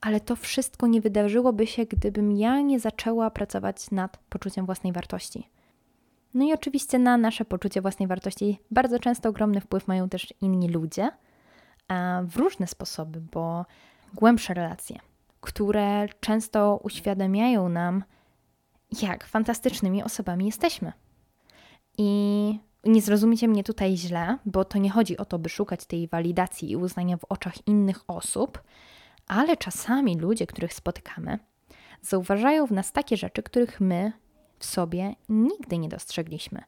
Ale 0.00 0.20
to 0.20 0.36
wszystko 0.36 0.86
nie 0.86 1.00
wydarzyłoby 1.00 1.66
się, 1.66 1.86
gdybym 1.86 2.32
ja 2.32 2.60
nie 2.60 2.80
zaczęła 2.80 3.30
pracować 3.30 3.90
nad 3.90 4.16
poczuciem 4.16 4.66
własnej 4.66 4.92
wartości. 4.92 5.48
No 6.34 6.44
i 6.44 6.52
oczywiście 6.52 6.98
na 6.98 7.16
nasze 7.16 7.44
poczucie 7.44 7.80
własnej 7.80 8.06
wartości 8.06 8.58
bardzo 8.70 8.98
często 8.98 9.28
ogromny 9.28 9.60
wpływ 9.60 9.88
mają 9.88 10.08
też 10.08 10.34
inni 10.40 10.68
ludzie, 10.68 11.10
a 11.88 12.20
w 12.24 12.36
różne 12.36 12.66
sposoby, 12.66 13.20
bo 13.20 13.66
głębsze 14.14 14.54
relacje, 14.54 14.98
które 15.40 16.08
często 16.20 16.80
uświadamiają 16.82 17.68
nam, 17.68 18.04
jak 19.02 19.26
fantastycznymi 19.26 20.02
osobami 20.02 20.46
jesteśmy. 20.46 20.92
I 21.98 22.58
nie 22.84 23.02
zrozumiecie 23.02 23.48
mnie 23.48 23.64
tutaj 23.64 23.96
źle, 23.96 24.38
bo 24.46 24.64
to 24.64 24.78
nie 24.78 24.90
chodzi 24.90 25.16
o 25.16 25.24
to, 25.24 25.38
by 25.38 25.48
szukać 25.48 25.86
tej 25.86 26.08
walidacji 26.08 26.70
i 26.70 26.76
uznania 26.76 27.16
w 27.16 27.24
oczach 27.28 27.66
innych 27.66 28.10
osób, 28.10 28.62
ale 29.26 29.56
czasami 29.56 30.18
ludzie, 30.18 30.46
których 30.46 30.74
spotykamy, 30.74 31.38
zauważają 32.02 32.66
w 32.66 32.72
nas 32.72 32.92
takie 32.92 33.16
rzeczy, 33.16 33.42
których 33.42 33.80
my 33.80 34.12
w 34.58 34.64
sobie 34.64 35.14
nigdy 35.28 35.78
nie 35.78 35.88
dostrzegliśmy. 35.88 36.62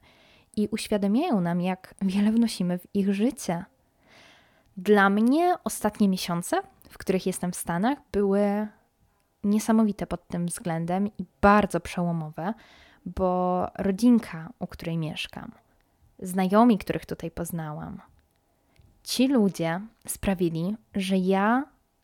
i 0.57 0.67
uświadamiają 0.71 1.41
nam, 1.41 1.61
jak 1.61 1.95
wiele 2.01 2.31
wnosimy 2.31 2.79
w 2.79 2.87
ich 2.93 3.13
życie. 3.13 3.65
Dla 4.77 5.09
mnie 5.09 5.55
ostatnie 5.63 6.09
miesiące, 6.09 6.61
w 6.89 6.97
których 6.97 7.25
jestem 7.25 7.51
w 7.51 7.55
Stanach, 7.55 7.97
były 8.11 8.67
niesamowite 9.43 10.07
pod 10.07 10.27
tym 10.27 10.45
względem 10.45 11.07
i 11.07 11.25
bardzo 11.41 11.79
przełomowe, 11.79 12.53
bo 13.05 13.67
rodzinka, 13.77 14.53
u 14.59 14.67
której 14.67 14.97
mieszkam, 14.97 15.51
znajomi, 16.19 16.77
których 16.77 17.05
tutaj 17.05 17.31
poznałam, 17.31 18.01
ci 19.03 19.27
ludzie 19.27 19.81
sprawili, 20.07 20.75
że 20.95 21.17
ja 21.17 21.63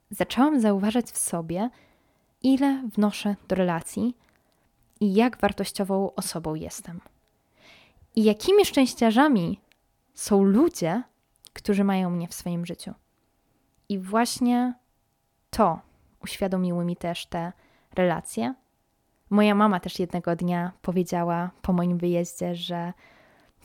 zaczęłam 0.09 0.59
zauważać 0.59 1.05
w 1.05 1.17
sobie, 1.17 1.69
ile 2.41 2.83
wnoszę 2.95 3.35
do 3.47 3.55
relacji 3.55 4.17
i 4.99 5.13
jak 5.13 5.37
wartościową 5.37 6.15
osobą 6.15 6.55
jestem. 6.55 7.01
I 8.15 8.23
jakimi 8.23 8.65
szczęściarzami 8.65 9.59
są 10.13 10.43
ludzie, 10.43 11.03
którzy 11.53 11.83
mają 11.83 12.09
mnie 12.09 12.27
w 12.27 12.33
swoim 12.33 12.65
życiu. 12.65 12.93
I 13.89 13.99
właśnie 13.99 14.73
to 15.49 15.79
uświadomiły 16.23 16.85
mi 16.85 16.95
też 16.95 17.25
te 17.25 17.53
relacje. 17.95 18.53
Moja 19.29 19.55
mama 19.55 19.79
też 19.79 19.99
jednego 19.99 20.35
dnia 20.35 20.71
powiedziała 20.81 21.51
po 21.61 21.73
moim 21.73 21.97
wyjeździe, 21.97 22.55
że 22.55 22.93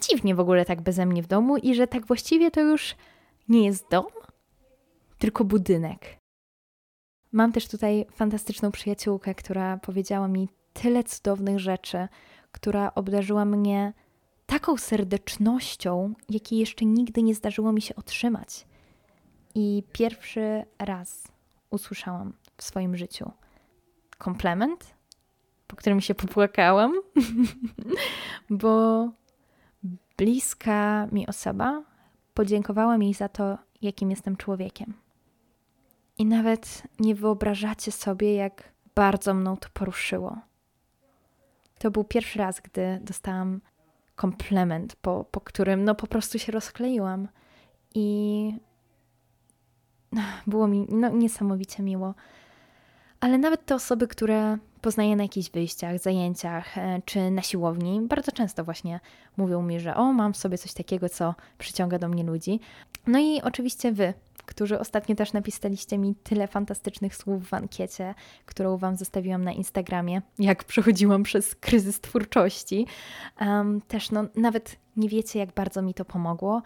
dziwnie 0.00 0.34
w 0.34 0.40
ogóle 0.40 0.64
tak 0.64 0.80
beze 0.80 1.06
mnie 1.06 1.22
w 1.22 1.26
domu 1.26 1.56
i 1.56 1.74
że 1.74 1.86
tak 1.86 2.06
właściwie 2.06 2.50
to 2.50 2.60
już 2.60 2.96
nie 3.48 3.64
jest 3.64 3.90
dom, 3.90 4.06
tylko 5.18 5.44
budynek. 5.44 6.18
Mam 7.32 7.52
też 7.52 7.68
tutaj 7.68 8.06
fantastyczną 8.12 8.72
przyjaciółkę, 8.72 9.34
która 9.34 9.76
powiedziała 9.76 10.28
mi 10.28 10.48
tyle 10.72 11.04
cudownych 11.04 11.58
rzeczy, 11.58 12.08
która 12.52 12.94
obdarzyła 12.94 13.44
mnie 13.44 13.92
taką 14.46 14.76
serdecznością, 14.76 16.14
jakiej 16.28 16.58
jeszcze 16.58 16.84
nigdy 16.84 17.22
nie 17.22 17.34
zdarzyło 17.34 17.72
mi 17.72 17.82
się 17.82 17.96
otrzymać. 17.96 18.66
I 19.54 19.82
pierwszy 19.92 20.64
raz 20.78 21.28
usłyszałam 21.70 22.32
w 22.56 22.62
swoim 22.62 22.96
życiu 22.96 23.30
komplement, 24.18 24.94
po 25.66 25.76
którym 25.76 26.00
się 26.00 26.14
popłakałam, 26.14 26.92
bo 28.50 29.08
bliska 30.18 31.06
mi 31.12 31.26
osoba 31.26 31.82
podziękowała 32.34 32.98
mi 32.98 33.14
za 33.14 33.28
to, 33.28 33.58
jakim 33.82 34.10
jestem 34.10 34.36
człowiekiem. 34.36 34.94
I 36.18 36.26
nawet 36.26 36.82
nie 37.00 37.14
wyobrażacie 37.14 37.92
sobie, 37.92 38.34
jak 38.34 38.72
bardzo 38.94 39.34
mną 39.34 39.56
to 39.56 39.68
poruszyło. 39.74 40.38
To 41.82 41.90
był 41.90 42.04
pierwszy 42.04 42.38
raz, 42.38 42.60
gdy 42.60 43.00
dostałam 43.00 43.60
komplement, 44.14 44.96
po, 44.96 45.24
po 45.24 45.40
którym 45.40 45.84
no 45.84 45.94
po 45.94 46.06
prostu 46.06 46.38
się 46.38 46.52
rozkleiłam. 46.52 47.28
I 47.94 48.58
było 50.46 50.68
mi 50.68 50.86
no, 50.88 51.08
niesamowicie 51.08 51.82
miło. 51.82 52.14
Ale 53.20 53.38
nawet 53.38 53.66
te 53.66 53.74
osoby, 53.74 54.08
które 54.08 54.58
poznaję 54.80 55.16
na 55.16 55.22
jakichś 55.22 55.50
wyjściach, 55.50 55.98
zajęciach 55.98 56.78
e, 56.78 57.02
czy 57.04 57.30
na 57.30 57.42
siłowni, 57.42 58.00
bardzo 58.08 58.32
często 58.32 58.64
właśnie 58.64 59.00
mówią 59.36 59.62
mi, 59.62 59.80
że 59.80 59.94
o, 59.94 60.12
mam 60.12 60.32
w 60.32 60.36
sobie 60.36 60.58
coś 60.58 60.74
takiego, 60.74 61.08
co 61.08 61.34
przyciąga 61.58 61.98
do 61.98 62.08
mnie 62.08 62.24
ludzi. 62.24 62.60
No 63.06 63.18
i 63.18 63.40
oczywiście 63.42 63.92
wy, 63.92 64.14
którzy 64.46 64.78
ostatnio 64.78 65.16
też 65.16 65.32
napisaliście 65.32 65.98
mi 65.98 66.14
tyle 66.14 66.46
fantastycznych 66.46 67.16
słów 67.16 67.48
w 67.48 67.54
ankiecie, 67.54 68.14
którą 68.46 68.76
Wam 68.76 68.96
zostawiłam 68.96 69.44
na 69.44 69.52
Instagramie, 69.52 70.22
jak 70.38 70.64
przechodziłam 70.64 71.22
przez 71.22 71.54
kryzys 71.54 72.00
twórczości. 72.00 72.86
Um, 73.40 73.80
też 73.80 74.10
no, 74.10 74.24
nawet 74.36 74.76
nie 74.96 75.08
wiecie, 75.08 75.38
jak 75.38 75.52
bardzo 75.54 75.82
mi 75.82 75.94
to 75.94 76.04
pomogło, 76.04 76.62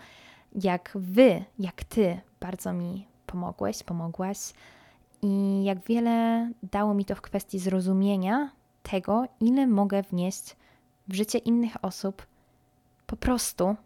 jak 0.63 0.93
Wy, 0.95 1.45
jak 1.59 1.85
Ty 1.85 2.21
bardzo 2.41 2.73
mi 2.73 3.07
pomogłeś, 3.27 3.83
pomogłaś. 3.83 4.39
I 5.23 5.65
jak 5.65 5.85
wiele 5.87 6.51
dało 6.63 6.95
mi 6.95 7.05
to 7.05 7.15
w 7.15 7.21
kwestii 7.21 7.59
zrozumienia 7.59 8.51
tego, 8.83 9.25
ile 9.41 9.67
mogę 9.67 10.03
wnieść 10.03 10.57
w 11.09 11.15
życie 11.15 11.39
innych 11.39 11.85
osób 11.85 12.27
po 13.07 13.17
prostu 13.17 13.77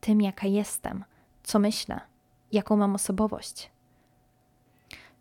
tym, 0.00 0.20
jaka 0.20 0.46
jestem, 0.46 1.04
co 1.42 1.58
myślę, 1.58 2.00
jaką 2.52 2.76
mam 2.76 2.94
osobowość. 2.94 3.70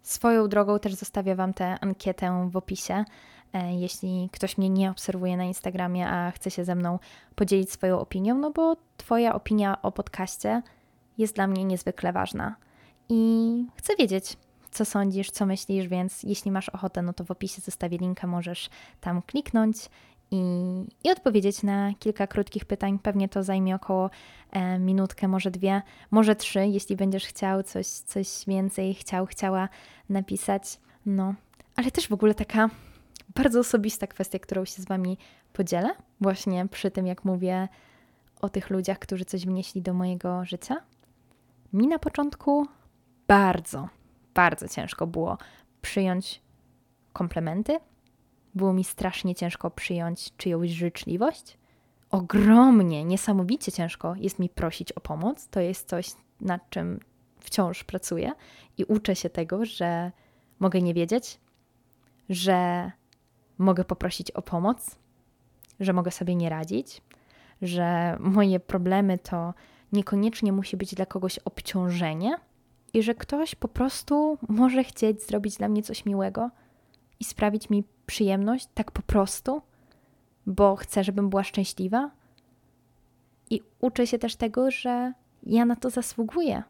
Swoją 0.04 0.48
drogą 0.48 0.80
też 0.80 0.94
zostawię 0.94 1.36
Wam 1.36 1.54
tę 1.54 1.78
ankietę 1.82 2.50
w 2.52 2.58
opisie. 2.58 3.06
E, 3.54 3.76
jeśli 3.76 4.30
ktoś 4.32 4.58
mnie 4.58 4.70
nie 4.70 4.92
obserwuje 4.92 5.38
na 5.38 5.44
Instagramie, 5.44 6.08
a 6.08 6.32
chce 6.32 6.52
się 6.52 6.66
ze 6.66 6.76
mną 6.76 7.00
podzielić 7.36 7.72
swoją 7.72 8.00
opinią, 8.00 8.36
no 8.36 8.52
bo 8.52 8.78
Twoja 8.98 9.36
opinia 9.36 9.82
o 9.82 9.92
podcaście 9.92 10.62
jest 11.18 11.36
dla 11.36 11.48
mnie 11.48 11.66
niezwykle 11.66 12.14
ważna. 12.14 12.56
I 13.10 13.66
chcę 13.76 13.96
wiedzieć, 13.96 14.38
co 14.72 14.86
sądzisz, 14.86 15.32
co 15.32 15.46
myślisz, 15.46 15.88
więc 15.88 16.24
jeśli 16.24 16.52
masz 16.52 16.70
ochotę, 16.70 17.02
no 17.02 17.14
to 17.14 17.24
w 17.24 17.32
opisie 17.32 17.62
zostawię 17.62 17.98
linka, 17.98 18.28
możesz 18.28 18.70
tam 19.02 19.22
kliknąć 19.22 19.78
i, 20.36 20.86
i 21.04 21.12
odpowiedzieć 21.12 21.64
na 21.64 21.94
kilka 22.00 22.28
krótkich 22.28 22.66
pytań. 22.66 23.00
Pewnie 23.00 23.30
to 23.30 23.44
zajmie 23.44 23.76
około 23.76 24.10
e, 24.52 24.80
minutkę, 24.80 25.28
może 25.28 25.52
dwie, 25.52 25.82
może 26.12 26.36
trzy, 26.36 26.68
jeśli 26.68 26.96
będziesz 26.96 27.26
chciał 27.26 27.64
coś, 27.64 27.88
coś 27.88 28.28
więcej, 28.48 28.94
chciał, 28.94 29.26
chciała 29.26 29.70
napisać. 30.10 30.80
No, 31.06 31.34
ale 31.76 31.92
też 31.92 32.08
w 32.08 32.14
ogóle 32.14 32.34
taka 32.34 32.70
bardzo 33.36 33.60
osobista 33.60 34.08
kwestia, 34.08 34.40
którą 34.40 34.66
się 34.66 34.82
z 34.82 34.86
Wami 34.86 35.18
podzielę, 35.54 35.96
właśnie 36.22 36.68
przy 36.68 36.92
tym, 36.92 37.08
jak 37.08 37.26
mówię 37.26 37.68
o 38.42 38.50
tych 38.50 38.70
ludziach, 38.70 39.00
którzy 39.00 39.26
coś 39.26 39.46
wnieśli 39.46 39.82
do 39.82 39.94
mojego 39.94 40.46
życia. 40.46 40.76
Mi 41.74 41.88
na 41.88 42.00
początku 42.00 42.68
bardzo, 43.28 43.90
bardzo 44.34 44.68
ciężko 44.68 45.08
było 45.08 45.38
przyjąć 45.82 46.42
komplementy. 47.14 47.80
Było 48.56 48.74
mi 48.74 48.84
strasznie 48.84 49.36
ciężko 49.36 49.72
przyjąć 49.72 50.38
czyjąś 50.38 50.70
życzliwość. 50.70 51.58
Ogromnie, 52.10 53.06
niesamowicie 53.06 53.72
ciężko 53.72 54.16
jest 54.18 54.40
mi 54.40 54.50
prosić 54.50 54.92
o 54.92 55.00
pomoc. 55.00 55.48
To 55.48 55.60
jest 55.60 55.90
coś, 55.90 56.12
nad 56.42 56.70
czym 56.70 57.00
wciąż 57.40 57.84
pracuję 57.84 58.32
i 58.78 58.84
uczę 58.84 59.16
się 59.16 59.30
tego, 59.30 59.66
że 59.66 60.12
mogę 60.60 60.82
nie 60.82 60.94
wiedzieć, 60.94 61.40
że 62.30 62.92
mogę 63.58 63.86
poprosić 63.86 64.32
o 64.32 64.42
pomoc, 64.42 64.96
że 65.80 65.94
mogę 65.94 66.12
sobie 66.12 66.36
nie 66.36 66.50
radzić, 66.50 67.02
że 67.62 68.18
moje 68.20 68.60
problemy 68.60 69.18
to 69.18 69.54
niekoniecznie 69.92 70.52
musi 70.52 70.78
być 70.78 70.96
dla 70.96 71.06
kogoś 71.06 71.40
obciążenie, 71.40 72.38
i 72.96 73.04
że 73.04 73.16
ktoś 73.16 73.56
po 73.56 73.68
prostu 73.68 74.38
może 74.50 74.84
chcieć 74.84 75.24
zrobić 75.28 75.58
dla 75.58 75.70
mnie 75.70 75.84
coś 75.84 76.06
miłego 76.06 76.50
i 77.20 77.24
sprawić 77.24 77.70
mi 77.70 77.84
przyjemność 78.06 78.68
tak 78.74 78.92
po 78.92 79.02
prostu, 79.02 79.62
bo 80.46 80.76
chce, 80.76 81.04
żebym 81.04 81.30
była 81.30 81.44
szczęśliwa. 81.44 82.12
I 83.50 83.62
uczę 83.80 84.08
się 84.08 84.20
też 84.20 84.36
tego, 84.36 84.72
że 84.72 85.14
ja 85.44 85.66
na 85.66 85.76
to 85.76 85.90
zasługuję. 85.90 86.64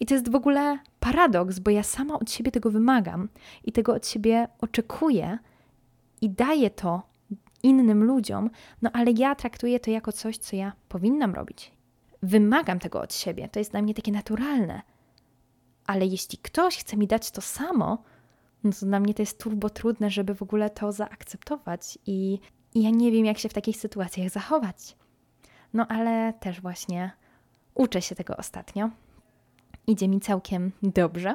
I 0.00 0.06
to 0.06 0.14
jest 0.14 0.30
w 0.30 0.34
ogóle 0.34 0.78
paradoks, 1.00 1.58
bo 1.58 1.70
ja 1.70 1.82
sama 1.82 2.18
od 2.18 2.30
siebie 2.30 2.50
tego 2.50 2.70
wymagam 2.70 3.28
i 3.64 3.72
tego 3.72 3.94
od 3.94 4.06
siebie 4.06 4.48
oczekuję 4.60 5.38
i 6.20 6.30
daję 6.30 6.70
to 6.70 7.02
innym 7.62 8.04
ludziom, 8.04 8.50
no 8.82 8.90
ale 8.92 9.10
ja 9.10 9.34
traktuję 9.34 9.80
to 9.80 9.90
jako 9.90 10.12
coś, 10.12 10.38
co 10.38 10.56
ja 10.56 10.72
powinnam 10.88 11.34
robić. 11.34 11.72
Wymagam 12.22 12.78
tego 12.78 13.00
od 13.00 13.14
siebie, 13.14 13.48
to 13.48 13.58
jest 13.58 13.70
dla 13.70 13.82
mnie 13.82 13.94
takie 13.94 14.12
naturalne 14.12 14.82
ale 15.86 16.06
jeśli 16.06 16.38
ktoś 16.38 16.78
chce 16.78 16.96
mi 16.96 17.06
dać 17.06 17.30
to 17.30 17.40
samo, 17.40 18.02
no 18.64 18.72
to 18.80 18.86
dla 18.86 19.00
mnie 19.00 19.14
to 19.14 19.22
jest 19.22 19.38
turbo 19.38 19.70
trudne, 19.70 20.10
żeby 20.10 20.34
w 20.34 20.42
ogóle 20.42 20.70
to 20.70 20.92
zaakceptować 20.92 21.98
i, 22.06 22.38
i 22.74 22.82
ja 22.82 22.90
nie 22.90 23.12
wiem, 23.12 23.24
jak 23.24 23.38
się 23.38 23.48
w 23.48 23.54
takich 23.54 23.76
sytuacjach 23.76 24.30
zachować. 24.30 24.96
No 25.72 25.86
ale 25.86 26.32
też 26.32 26.60
właśnie 26.60 27.10
uczę 27.74 28.02
się 28.02 28.14
tego 28.14 28.36
ostatnio. 28.36 28.90
Idzie 29.86 30.08
mi 30.08 30.20
całkiem 30.20 30.72
dobrze. 30.82 31.34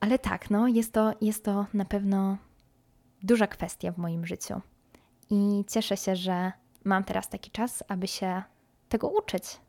Ale 0.00 0.18
tak, 0.18 0.50
no 0.50 0.68
jest 0.68 0.92
to, 0.92 1.12
jest 1.20 1.44
to 1.44 1.66
na 1.74 1.84
pewno 1.84 2.36
duża 3.22 3.46
kwestia 3.46 3.92
w 3.92 3.98
moim 3.98 4.26
życiu. 4.26 4.60
I 5.30 5.64
cieszę 5.68 5.96
się, 5.96 6.16
że 6.16 6.52
mam 6.84 7.04
teraz 7.04 7.28
taki 7.28 7.50
czas, 7.50 7.84
aby 7.88 8.06
się 8.08 8.42
tego 8.88 9.08
uczyć. 9.08 9.60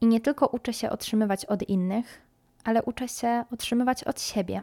I 0.00 0.06
nie 0.06 0.20
tylko 0.20 0.46
uczę 0.46 0.72
się 0.72 0.90
otrzymywać 0.90 1.44
od 1.44 1.62
innych, 1.62 2.22
ale 2.64 2.82
uczę 2.82 3.08
się 3.08 3.44
utrzymywać 3.50 4.04
od 4.04 4.20
siebie, 4.20 4.62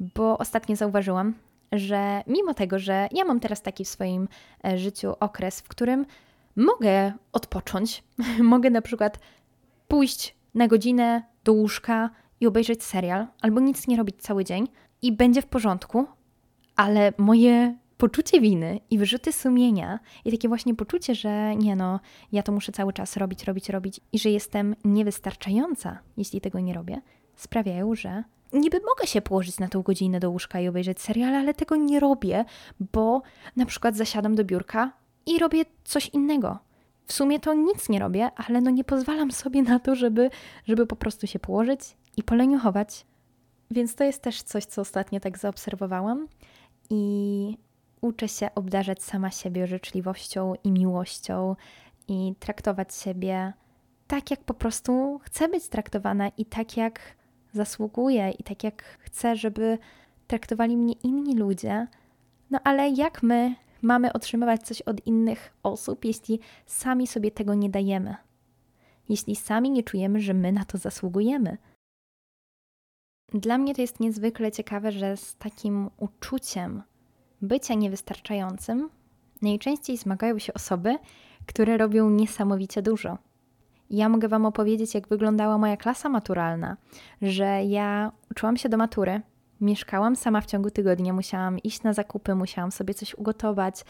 bo 0.00 0.38
ostatnio 0.38 0.76
zauważyłam, 0.76 1.34
że 1.72 2.22
mimo 2.26 2.54
tego, 2.54 2.78
że 2.78 3.08
ja 3.12 3.24
mam 3.24 3.40
teraz 3.40 3.62
taki 3.62 3.84
w 3.84 3.88
swoim 3.88 4.28
e, 4.64 4.78
życiu 4.78 5.14
okres, 5.20 5.60
w 5.60 5.68
którym 5.68 6.06
mogę 6.56 7.12
odpocząć, 7.32 8.04
mogę 8.42 8.70
na 8.70 8.82
przykład 8.82 9.18
pójść 9.88 10.36
na 10.54 10.68
godzinę 10.68 11.22
do 11.44 11.52
łóżka 11.52 12.10
i 12.40 12.46
obejrzeć 12.46 12.84
serial, 12.84 13.26
albo 13.40 13.60
nic 13.60 13.88
nie 13.88 13.96
robić 13.96 14.16
cały 14.18 14.44
dzień 14.44 14.68
i 15.02 15.12
będzie 15.12 15.42
w 15.42 15.46
porządku, 15.46 16.06
ale 16.76 17.12
moje 17.18 17.76
poczucie 17.96 18.40
winy 18.40 18.80
i 18.90 18.98
wyrzuty 18.98 19.32
sumienia 19.32 19.98
i 20.24 20.30
takie 20.30 20.48
właśnie 20.48 20.74
poczucie, 20.74 21.14
że 21.14 21.56
nie 21.56 21.76
no, 21.76 22.00
ja 22.32 22.42
to 22.42 22.52
muszę 22.52 22.72
cały 22.72 22.92
czas 22.92 23.16
robić, 23.16 23.44
robić, 23.44 23.68
robić 23.68 24.00
i 24.12 24.18
że 24.18 24.30
jestem 24.30 24.76
niewystarczająca, 24.84 25.98
jeśli 26.16 26.40
tego 26.40 26.60
nie 26.60 26.74
robię, 26.74 27.00
sprawiają, 27.36 27.94
że 27.94 28.24
niby 28.56 28.80
mogę 28.80 29.06
się 29.06 29.22
położyć 29.22 29.58
na 29.58 29.68
tą 29.68 29.82
godzinę 29.82 30.20
do 30.20 30.30
łóżka 30.30 30.60
i 30.60 30.68
obejrzeć 30.68 31.00
serial, 31.00 31.34
ale 31.34 31.54
tego 31.54 31.76
nie 31.76 32.00
robię, 32.00 32.44
bo 32.92 33.22
na 33.56 33.66
przykład 33.66 33.96
zasiadam 33.96 34.34
do 34.34 34.44
biurka 34.44 34.92
i 35.26 35.38
robię 35.38 35.64
coś 35.84 36.08
innego. 36.08 36.58
W 37.06 37.12
sumie 37.12 37.40
to 37.40 37.54
nic 37.54 37.88
nie 37.88 37.98
robię, 37.98 38.30
ale 38.36 38.60
no 38.60 38.70
nie 38.70 38.84
pozwalam 38.84 39.30
sobie 39.30 39.62
na 39.62 39.78
to, 39.78 39.94
żeby, 39.94 40.30
żeby 40.64 40.86
po 40.86 40.96
prostu 40.96 41.26
się 41.26 41.38
położyć 41.38 41.80
i 42.16 42.22
poleniuchować. 42.22 43.06
Więc 43.70 43.94
to 43.94 44.04
jest 44.04 44.22
też 44.22 44.42
coś, 44.42 44.64
co 44.64 44.80
ostatnio 44.80 45.20
tak 45.20 45.38
zaobserwowałam 45.38 46.28
i 46.90 47.56
uczę 48.00 48.28
się 48.28 48.48
obdarzać 48.54 49.02
sama 49.02 49.30
siebie 49.30 49.66
życzliwością 49.66 50.54
i 50.64 50.70
miłością 50.70 51.56
i 52.08 52.34
traktować 52.38 52.94
siebie 52.94 53.52
tak, 54.06 54.30
jak 54.30 54.44
po 54.44 54.54
prostu 54.54 55.20
chcę 55.22 55.48
być 55.48 55.68
traktowana 55.68 56.28
i 56.28 56.44
tak, 56.44 56.76
jak 56.76 57.00
zasługuję 57.56 58.30
i 58.30 58.42
tak, 58.42 58.64
jak 58.64 58.82
chcę, 58.82 59.36
żeby 59.36 59.78
traktowali 60.26 60.76
mnie 60.76 60.92
inni 60.92 61.34
ludzie. 61.34 61.86
No 62.50 62.58
ale 62.64 62.88
jak 62.88 63.22
my 63.22 63.54
mamy 63.82 64.12
otrzymywać 64.12 64.62
coś 64.62 64.82
od 64.82 65.06
innych 65.06 65.52
osób, 65.62 66.04
jeśli 66.04 66.40
sami 66.66 67.06
sobie 67.06 67.30
tego 67.30 67.54
nie 67.54 67.70
dajemy? 67.70 68.16
Jeśli 69.08 69.36
sami 69.36 69.70
nie 69.70 69.82
czujemy, 69.82 70.20
że 70.20 70.34
my 70.34 70.52
na 70.52 70.64
to 70.64 70.78
zasługujemy? 70.78 71.58
Dla 73.32 73.58
mnie 73.58 73.74
to 73.74 73.80
jest 73.80 74.00
niezwykle 74.00 74.52
ciekawe, 74.52 74.92
że 74.92 75.16
z 75.16 75.36
takim 75.36 75.90
uczuciem 75.96 76.82
bycia 77.42 77.74
niewystarczającym 77.74 78.90
najczęściej 79.42 79.96
zmagają 79.96 80.38
się 80.38 80.54
osoby, 80.54 80.98
które 81.46 81.76
robią 81.76 82.10
niesamowicie 82.10 82.82
dużo. 82.82 83.18
Ja 83.90 84.08
mogę 84.08 84.28
Wam 84.28 84.46
opowiedzieć, 84.46 84.94
jak 84.94 85.08
wyglądała 85.08 85.58
moja 85.58 85.76
klasa 85.76 86.08
maturalna, 86.08 86.76
że 87.22 87.64
ja 87.64 88.12
uczyłam 88.30 88.56
się 88.56 88.68
do 88.68 88.76
matury, 88.76 89.20
mieszkałam 89.60 90.16
sama 90.16 90.40
w 90.40 90.46
ciągu 90.46 90.70
tygodnia, 90.70 91.12
musiałam 91.12 91.58
iść 91.58 91.82
na 91.82 91.92
zakupy, 91.92 92.34
musiałam 92.34 92.72
sobie 92.72 92.94
coś 92.94 93.14
ugotować, 93.14 93.84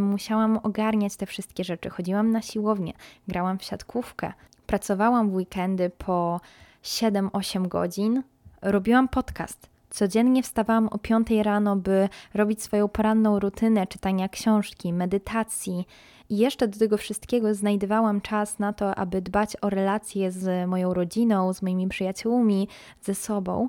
musiałam 0.00 0.58
ogarniać 0.62 1.16
te 1.16 1.26
wszystkie 1.26 1.64
rzeczy. 1.64 1.90
Chodziłam 1.90 2.30
na 2.30 2.42
siłownię, 2.42 2.92
grałam 3.28 3.58
w 3.58 3.64
siatkówkę, 3.64 4.32
pracowałam 4.66 5.30
w 5.30 5.34
weekendy 5.34 5.90
po 5.90 6.40
7-8 6.82 7.68
godzin, 7.68 8.22
robiłam 8.62 9.08
podcast. 9.08 9.75
Codziennie 9.90 10.42
wstawałam 10.42 10.88
o 10.88 10.98
5 10.98 11.28
rano, 11.42 11.76
by 11.76 12.08
robić 12.34 12.62
swoją 12.62 12.88
poranną 12.88 13.38
rutynę 13.38 13.86
czytania 13.86 14.28
książki, 14.28 14.92
medytacji. 14.92 15.86
I 16.28 16.36
jeszcze 16.36 16.68
do 16.68 16.78
tego 16.78 16.96
wszystkiego 16.96 17.54
znajdowałam 17.54 18.20
czas 18.20 18.58
na 18.58 18.72
to, 18.72 18.94
aby 18.94 19.22
dbać 19.22 19.56
o 19.62 19.70
relacje 19.70 20.32
z 20.32 20.68
moją 20.68 20.94
rodziną, 20.94 21.52
z 21.52 21.62
moimi 21.62 21.88
przyjaciółmi, 21.88 22.68
ze 23.02 23.14
sobą. 23.14 23.68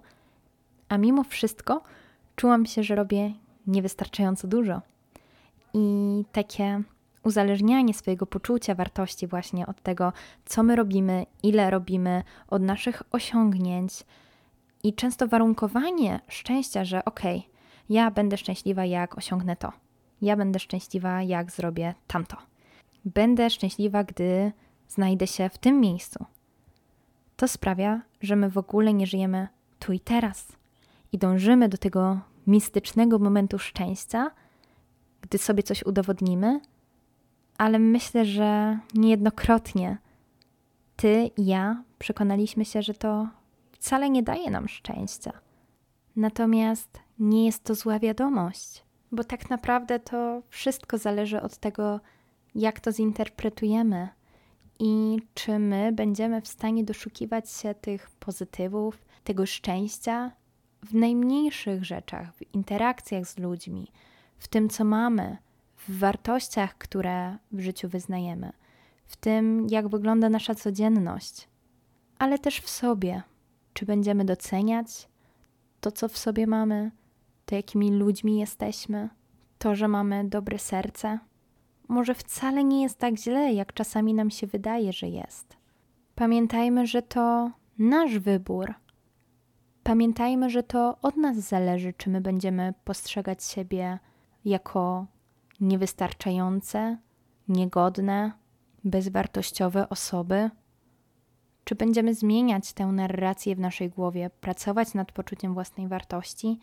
A 0.90 0.98
mimo 0.98 1.24
wszystko 1.24 1.82
czułam 2.36 2.66
się, 2.66 2.84
że 2.84 2.96
robię 2.96 3.34
niewystarczająco 3.68 4.48
dużo. 4.48 4.82
I 5.74 6.26
takie 6.32 6.82
uzależnianie 7.24 7.94
swojego 7.94 8.26
poczucia 8.26 8.76
wartości 8.76 9.28
właśnie 9.28 9.68
od 9.68 9.82
tego, 9.82 10.14
co 10.46 10.64
my 10.64 10.76
robimy, 10.76 11.26
ile 11.44 11.70
robimy, 11.70 12.24
od 12.48 12.62
naszych 12.62 13.04
osiągnięć, 13.12 14.04
i 14.88 14.94
często 14.94 15.28
warunkowanie 15.28 16.20
szczęścia, 16.28 16.86
że 16.86 17.06
okej, 17.06 17.38
okay, 17.38 17.52
ja 17.90 18.12
będę 18.12 18.38
szczęśliwa, 18.38 18.86
jak 18.86 19.18
osiągnę 19.18 19.56
to. 19.56 19.72
Ja 20.22 20.36
będę 20.36 20.60
szczęśliwa, 20.60 21.22
jak 21.22 21.52
zrobię 21.52 21.96
tamto. 22.08 22.38
Będę 23.06 23.50
szczęśliwa, 23.50 24.04
gdy 24.04 24.52
znajdę 24.88 25.28
się 25.28 25.50
w 25.50 25.58
tym 25.58 25.80
miejscu. 25.80 26.26
To 27.38 27.48
sprawia, 27.48 28.02
że 28.22 28.36
my 28.36 28.50
w 28.50 28.58
ogóle 28.58 28.94
nie 28.94 29.08
żyjemy 29.08 29.48
tu 29.80 29.94
i 29.94 30.00
teraz 30.00 30.48
i 31.12 31.18
dążymy 31.18 31.70
do 31.70 31.78
tego 31.78 32.20
mistycznego 32.48 33.20
momentu 33.20 33.60
szczęścia, 33.60 34.32
gdy 35.22 35.38
sobie 35.38 35.64
coś 35.64 35.84
udowodnimy, 35.84 36.60
ale 37.58 37.80
myślę, 37.80 38.26
że 38.26 38.80
niejednokrotnie 38.94 39.98
ty 40.96 41.32
i 41.38 41.46
ja 41.46 41.84
przekonaliśmy 42.00 42.66
się, 42.66 42.82
że 42.82 42.94
to 42.94 43.28
wcale 43.88 44.10
nie 44.10 44.24
daje 44.24 44.52
nam 44.52 44.68
szczęścia. 44.68 45.32
Natomiast 46.16 47.00
nie 47.20 47.46
jest 47.46 47.64
to 47.64 47.76
zła 47.76 48.00
wiadomość, 48.00 48.84
bo 49.12 49.24
tak 49.24 49.50
naprawdę 49.50 50.00
to 50.00 50.42
wszystko 50.50 50.98
zależy 50.98 51.42
od 51.42 51.58
tego, 51.58 52.00
jak 52.56 52.80
to 52.80 52.92
zinterpretujemy 52.92 54.10
i 54.80 55.20
czy 55.34 55.60
my 55.60 55.92
będziemy 55.92 56.42
w 56.42 56.48
stanie 56.48 56.84
doszukiwać 56.84 57.52
się 57.52 57.74
tych 57.74 58.10
pozytywów, 58.10 59.06
tego 59.24 59.46
szczęścia 59.46 60.32
w 60.84 60.94
najmniejszych 60.94 61.86
rzeczach, 61.86 62.36
w 62.36 62.56
interakcjach 62.56 63.26
z 63.26 63.38
ludźmi, 63.38 63.92
w 64.38 64.48
tym, 64.48 64.70
co 64.70 64.84
mamy, 64.84 65.38
w 65.76 66.00
wartościach, 66.00 66.78
które 66.78 67.38
w 67.52 67.60
życiu 67.60 67.90
wyznajemy, 67.90 68.54
w 69.06 69.16
tym, 69.16 69.68
jak 69.70 69.88
wygląda 69.88 70.30
nasza 70.30 70.56
codzienność, 70.56 71.48
ale 72.20 72.40
też 72.40 72.60
w 72.60 72.70
sobie. 72.70 73.24
Czy 73.78 73.86
będziemy 73.86 74.26
doceniać 74.26 75.10
to, 75.82 75.92
co 75.92 76.08
w 76.08 76.18
sobie 76.18 76.48
mamy, 76.48 76.92
to 77.46 77.56
jakimi 77.56 77.92
ludźmi 77.92 78.40
jesteśmy, 78.40 79.10
to, 79.58 79.76
że 79.76 79.88
mamy 79.88 80.24
dobre 80.30 80.60
serce? 80.60 81.20
Może 81.88 82.14
wcale 82.14 82.64
nie 82.64 82.82
jest 82.82 83.00
tak 83.00 83.18
źle, 83.18 83.54
jak 83.54 83.74
czasami 83.74 84.14
nam 84.14 84.30
się 84.30 84.48
wydaje, 84.48 84.94
że 84.94 85.08
jest. 85.08 85.58
Pamiętajmy, 86.16 86.88
że 86.88 87.02
to 87.02 87.52
nasz 87.78 88.20
wybór. 88.20 88.74
Pamiętajmy, 89.84 90.50
że 90.50 90.64
to 90.64 90.98
od 91.02 91.18
nas 91.18 91.38
zależy, 91.38 91.94
czy 91.94 92.10
my 92.10 92.22
będziemy 92.22 92.74
postrzegać 92.84 93.44
siebie 93.44 94.00
jako 94.46 95.06
niewystarczające, 95.60 96.98
niegodne, 97.48 98.32
bezwartościowe 98.84 99.90
osoby, 99.90 100.50
czy 101.68 101.76
będziemy 101.76 102.16
zmieniać 102.16 102.74
tę 102.74 102.86
narrację 102.86 103.56
w 103.56 103.60
naszej 103.60 103.90
głowie, 103.90 104.30
pracować 104.42 104.94
nad 104.94 105.12
poczuciem 105.12 105.54
własnej 105.54 105.88
wartości 105.88 106.60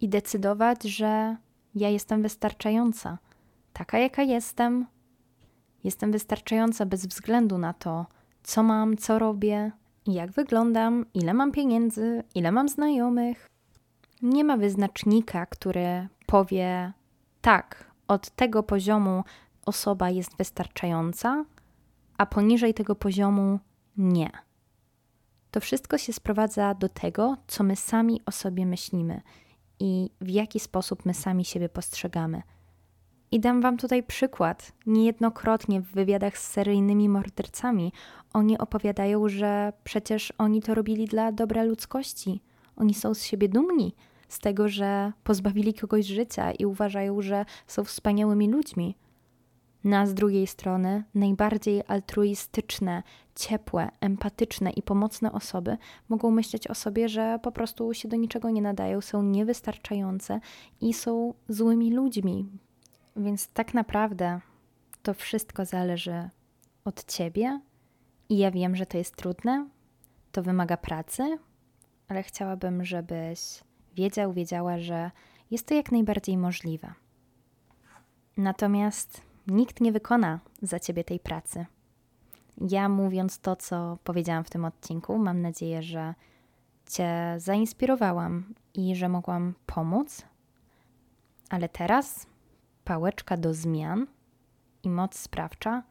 i 0.00 0.08
decydować, 0.08 0.82
że 0.82 1.36
ja 1.74 1.88
jestem 1.88 2.22
wystarczająca, 2.22 3.18
taka 3.72 3.98
jaka 3.98 4.22
jestem, 4.22 4.86
jestem 5.84 6.12
wystarczająca 6.12 6.86
bez 6.86 7.06
względu 7.06 7.58
na 7.58 7.72
to, 7.72 8.06
co 8.42 8.62
mam, 8.62 8.96
co 8.96 9.18
robię, 9.18 9.72
jak 10.06 10.30
wyglądam, 10.30 11.06
ile 11.14 11.34
mam 11.34 11.52
pieniędzy, 11.52 12.22
ile 12.34 12.52
mam 12.52 12.68
znajomych. 12.68 13.50
Nie 14.22 14.44
ma 14.44 14.56
wyznacznika, 14.56 15.46
który 15.46 16.08
powie: 16.26 16.92
tak, 17.40 17.90
od 18.08 18.30
tego 18.30 18.62
poziomu 18.62 19.24
osoba 19.66 20.10
jest 20.10 20.36
wystarczająca, 20.36 21.44
a 22.18 22.26
poniżej 22.26 22.74
tego 22.74 22.94
poziomu 22.94 23.58
nie. 23.96 24.30
To 25.50 25.60
wszystko 25.60 25.98
się 25.98 26.12
sprowadza 26.12 26.74
do 26.74 26.88
tego, 26.88 27.36
co 27.46 27.64
my 27.64 27.76
sami 27.76 28.20
o 28.26 28.30
sobie 28.30 28.66
myślimy 28.66 29.20
i 29.80 30.10
w 30.20 30.28
jaki 30.28 30.60
sposób 30.60 31.06
my 31.06 31.14
sami 31.14 31.44
siebie 31.44 31.68
postrzegamy. 31.68 32.42
I 33.30 33.40
dam 33.40 33.60
Wam 33.60 33.76
tutaj 33.76 34.02
przykład. 34.02 34.72
Niejednokrotnie 34.86 35.80
w 35.80 35.86
wywiadach 35.86 36.38
z 36.38 36.48
seryjnymi 36.50 37.08
mordercami 37.08 37.92
oni 38.32 38.58
opowiadają, 38.58 39.28
że 39.28 39.72
przecież 39.84 40.32
oni 40.38 40.62
to 40.62 40.74
robili 40.74 41.06
dla 41.06 41.32
dobra 41.32 41.62
ludzkości. 41.62 42.40
Oni 42.76 42.94
są 42.94 43.14
z 43.14 43.22
siebie 43.22 43.48
dumni, 43.48 43.94
z 44.28 44.38
tego, 44.38 44.68
że 44.68 45.12
pozbawili 45.24 45.74
kogoś 45.74 46.06
życia 46.06 46.52
i 46.52 46.66
uważają, 46.66 47.22
że 47.22 47.44
są 47.66 47.84
wspaniałymi 47.84 48.48
ludźmi. 48.48 48.96
Na 49.84 50.06
z 50.06 50.14
drugiej 50.14 50.46
strony 50.46 51.04
najbardziej 51.14 51.82
altruistyczne, 51.88 53.02
ciepłe, 53.34 53.90
empatyczne 54.00 54.70
i 54.70 54.82
pomocne 54.82 55.32
osoby 55.32 55.76
mogą 56.08 56.30
myśleć 56.30 56.68
o 56.68 56.74
sobie, 56.74 57.08
że 57.08 57.38
po 57.42 57.52
prostu 57.52 57.94
się 57.94 58.08
do 58.08 58.16
niczego 58.16 58.50
nie 58.50 58.62
nadają, 58.62 59.00
są 59.00 59.22
niewystarczające 59.22 60.40
i 60.80 60.94
są 60.94 61.34
złymi 61.48 61.94
ludźmi. 61.94 62.48
Więc 63.16 63.48
tak 63.48 63.74
naprawdę 63.74 64.40
to 65.02 65.14
wszystko 65.14 65.64
zależy 65.64 66.30
od 66.84 67.04
ciebie. 67.04 67.60
I 68.28 68.38
ja 68.38 68.50
wiem, 68.50 68.76
że 68.76 68.86
to 68.86 68.98
jest 68.98 69.16
trudne, 69.16 69.68
to 70.32 70.42
wymaga 70.42 70.76
pracy, 70.76 71.38
ale 72.08 72.22
chciałabym, 72.22 72.84
żebyś 72.84 73.64
wiedział, 73.96 74.32
wiedziała, 74.32 74.78
że 74.78 75.10
jest 75.50 75.66
to 75.66 75.74
jak 75.74 75.92
najbardziej 75.92 76.38
możliwe. 76.38 76.92
Natomiast 78.36 79.33
nikt 79.46 79.80
nie 79.80 79.92
wykona 79.92 80.40
za 80.62 80.80
ciebie 80.80 81.04
tej 81.04 81.20
pracy. 81.20 81.66
Ja 82.60 82.88
mówiąc 82.88 83.38
to, 83.38 83.56
co 83.56 83.98
powiedziałam 84.04 84.44
w 84.44 84.50
tym 84.50 84.64
odcinku, 84.64 85.18
mam 85.18 85.42
nadzieję, 85.42 85.82
że 85.82 86.14
Cię 86.86 87.34
zainspirowałam 87.38 88.54
i 88.74 88.96
że 88.96 89.08
mogłam 89.08 89.54
pomóc. 89.66 90.22
Ale 91.50 91.68
teraz 91.68 92.26
pałeczka 92.84 93.36
do 93.36 93.54
zmian 93.54 94.06
i 94.82 94.90
moc 94.90 95.18
sprawcza 95.18 95.82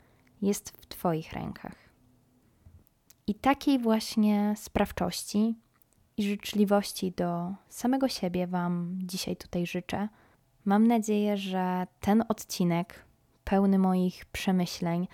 jest 0.41 0.69
w 0.69 0.87
Twoich 0.87 1.33
rękach. 1.33 1.75
I 3.27 3.35
takiej 3.35 3.79
właśnie 3.79 4.53
sprawczości 4.57 5.55
i 6.17 6.23
życzliwości 6.23 7.11
do 7.11 7.53
samego 7.69 8.07
siebie 8.07 8.47
Wam 8.47 8.99
dzisiaj 9.01 9.35
tutaj 9.35 9.67
życzę. 9.67 10.09
Mam 10.65 10.87
nadzieję, 10.87 11.37
że 11.37 11.87
ten 11.99 12.23
odcinek 12.29 13.05
pełny 13.43 13.79
moich 13.79 14.25
przemyśleń 14.25 15.07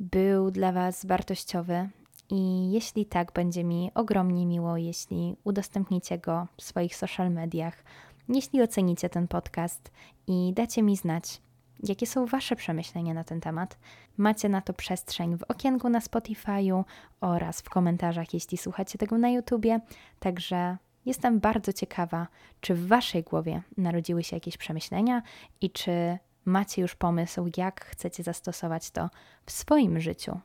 był 0.00 0.50
dla 0.50 0.72
Was 0.72 1.06
wartościowy 1.06 1.88
i 2.30 2.72
jeśli 2.72 3.06
tak, 3.06 3.32
będzie 3.32 3.64
mi 3.64 3.90
ogromnie 3.94 4.46
miło, 4.46 4.76
jeśli 4.76 5.36
udostępnicie 5.44 6.18
go 6.18 6.46
w 6.56 6.62
swoich 6.62 6.96
social 6.96 7.30
mediach, 7.30 7.84
jeśli 8.28 8.62
ocenicie 8.62 9.08
ten 9.08 9.28
podcast 9.28 9.90
i 10.26 10.52
dacie 10.54 10.82
mi 10.82 10.96
znać, 10.96 11.42
jakie 11.82 12.06
są 12.06 12.26
Wasze 12.26 12.56
przemyślenia 12.56 13.14
na 13.14 13.24
ten 13.24 13.40
temat. 13.40 13.78
Macie 14.16 14.48
na 14.48 14.60
to 14.60 14.72
przestrzeń 14.72 15.36
w 15.36 15.42
okienku 15.42 15.88
na 15.88 15.98
Spotify'u 15.98 16.84
oraz 17.20 17.60
w 17.60 17.70
komentarzach, 17.70 18.34
jeśli 18.34 18.58
słuchacie 18.58 18.98
tego 18.98 19.18
na 19.18 19.30
YouTubie. 19.30 19.80
Także 20.18 20.76
jestem 21.06 21.40
bardzo 21.40 21.72
ciekawa, 21.72 22.26
czy 22.60 22.74
w 22.74 22.86
Waszej 22.86 23.22
głowie 23.22 23.62
narodziły 23.76 24.24
się 24.24 24.36
jakieś 24.36 24.56
przemyślenia 24.56 25.22
i 25.60 25.70
czy 25.70 26.18
macie 26.44 26.82
już 26.82 26.94
pomysł, 26.94 27.50
jak 27.56 27.84
chcecie 27.84 28.22
zastosować 28.22 28.90
to 28.90 29.10
w 29.46 29.52
swoim 29.52 30.00
życiu. 30.00 30.40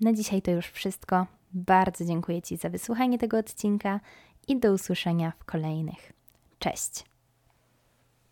Na 0.00 0.12
dzisiaj 0.12 0.42
to 0.42 0.50
już 0.50 0.66
wszystko. 0.66 1.26
Bardzo 1.52 2.04
dziękuję 2.04 2.42
Ci 2.42 2.56
za 2.56 2.68
wysłuchanie 2.68 3.18
tego 3.18 3.38
odcinka 3.38 4.00
i 4.48 4.60
do 4.60 4.72
usłyszenia 4.72 5.32
w 5.38 5.44
kolejnych. 5.44 6.12
Cześć! 6.58 7.09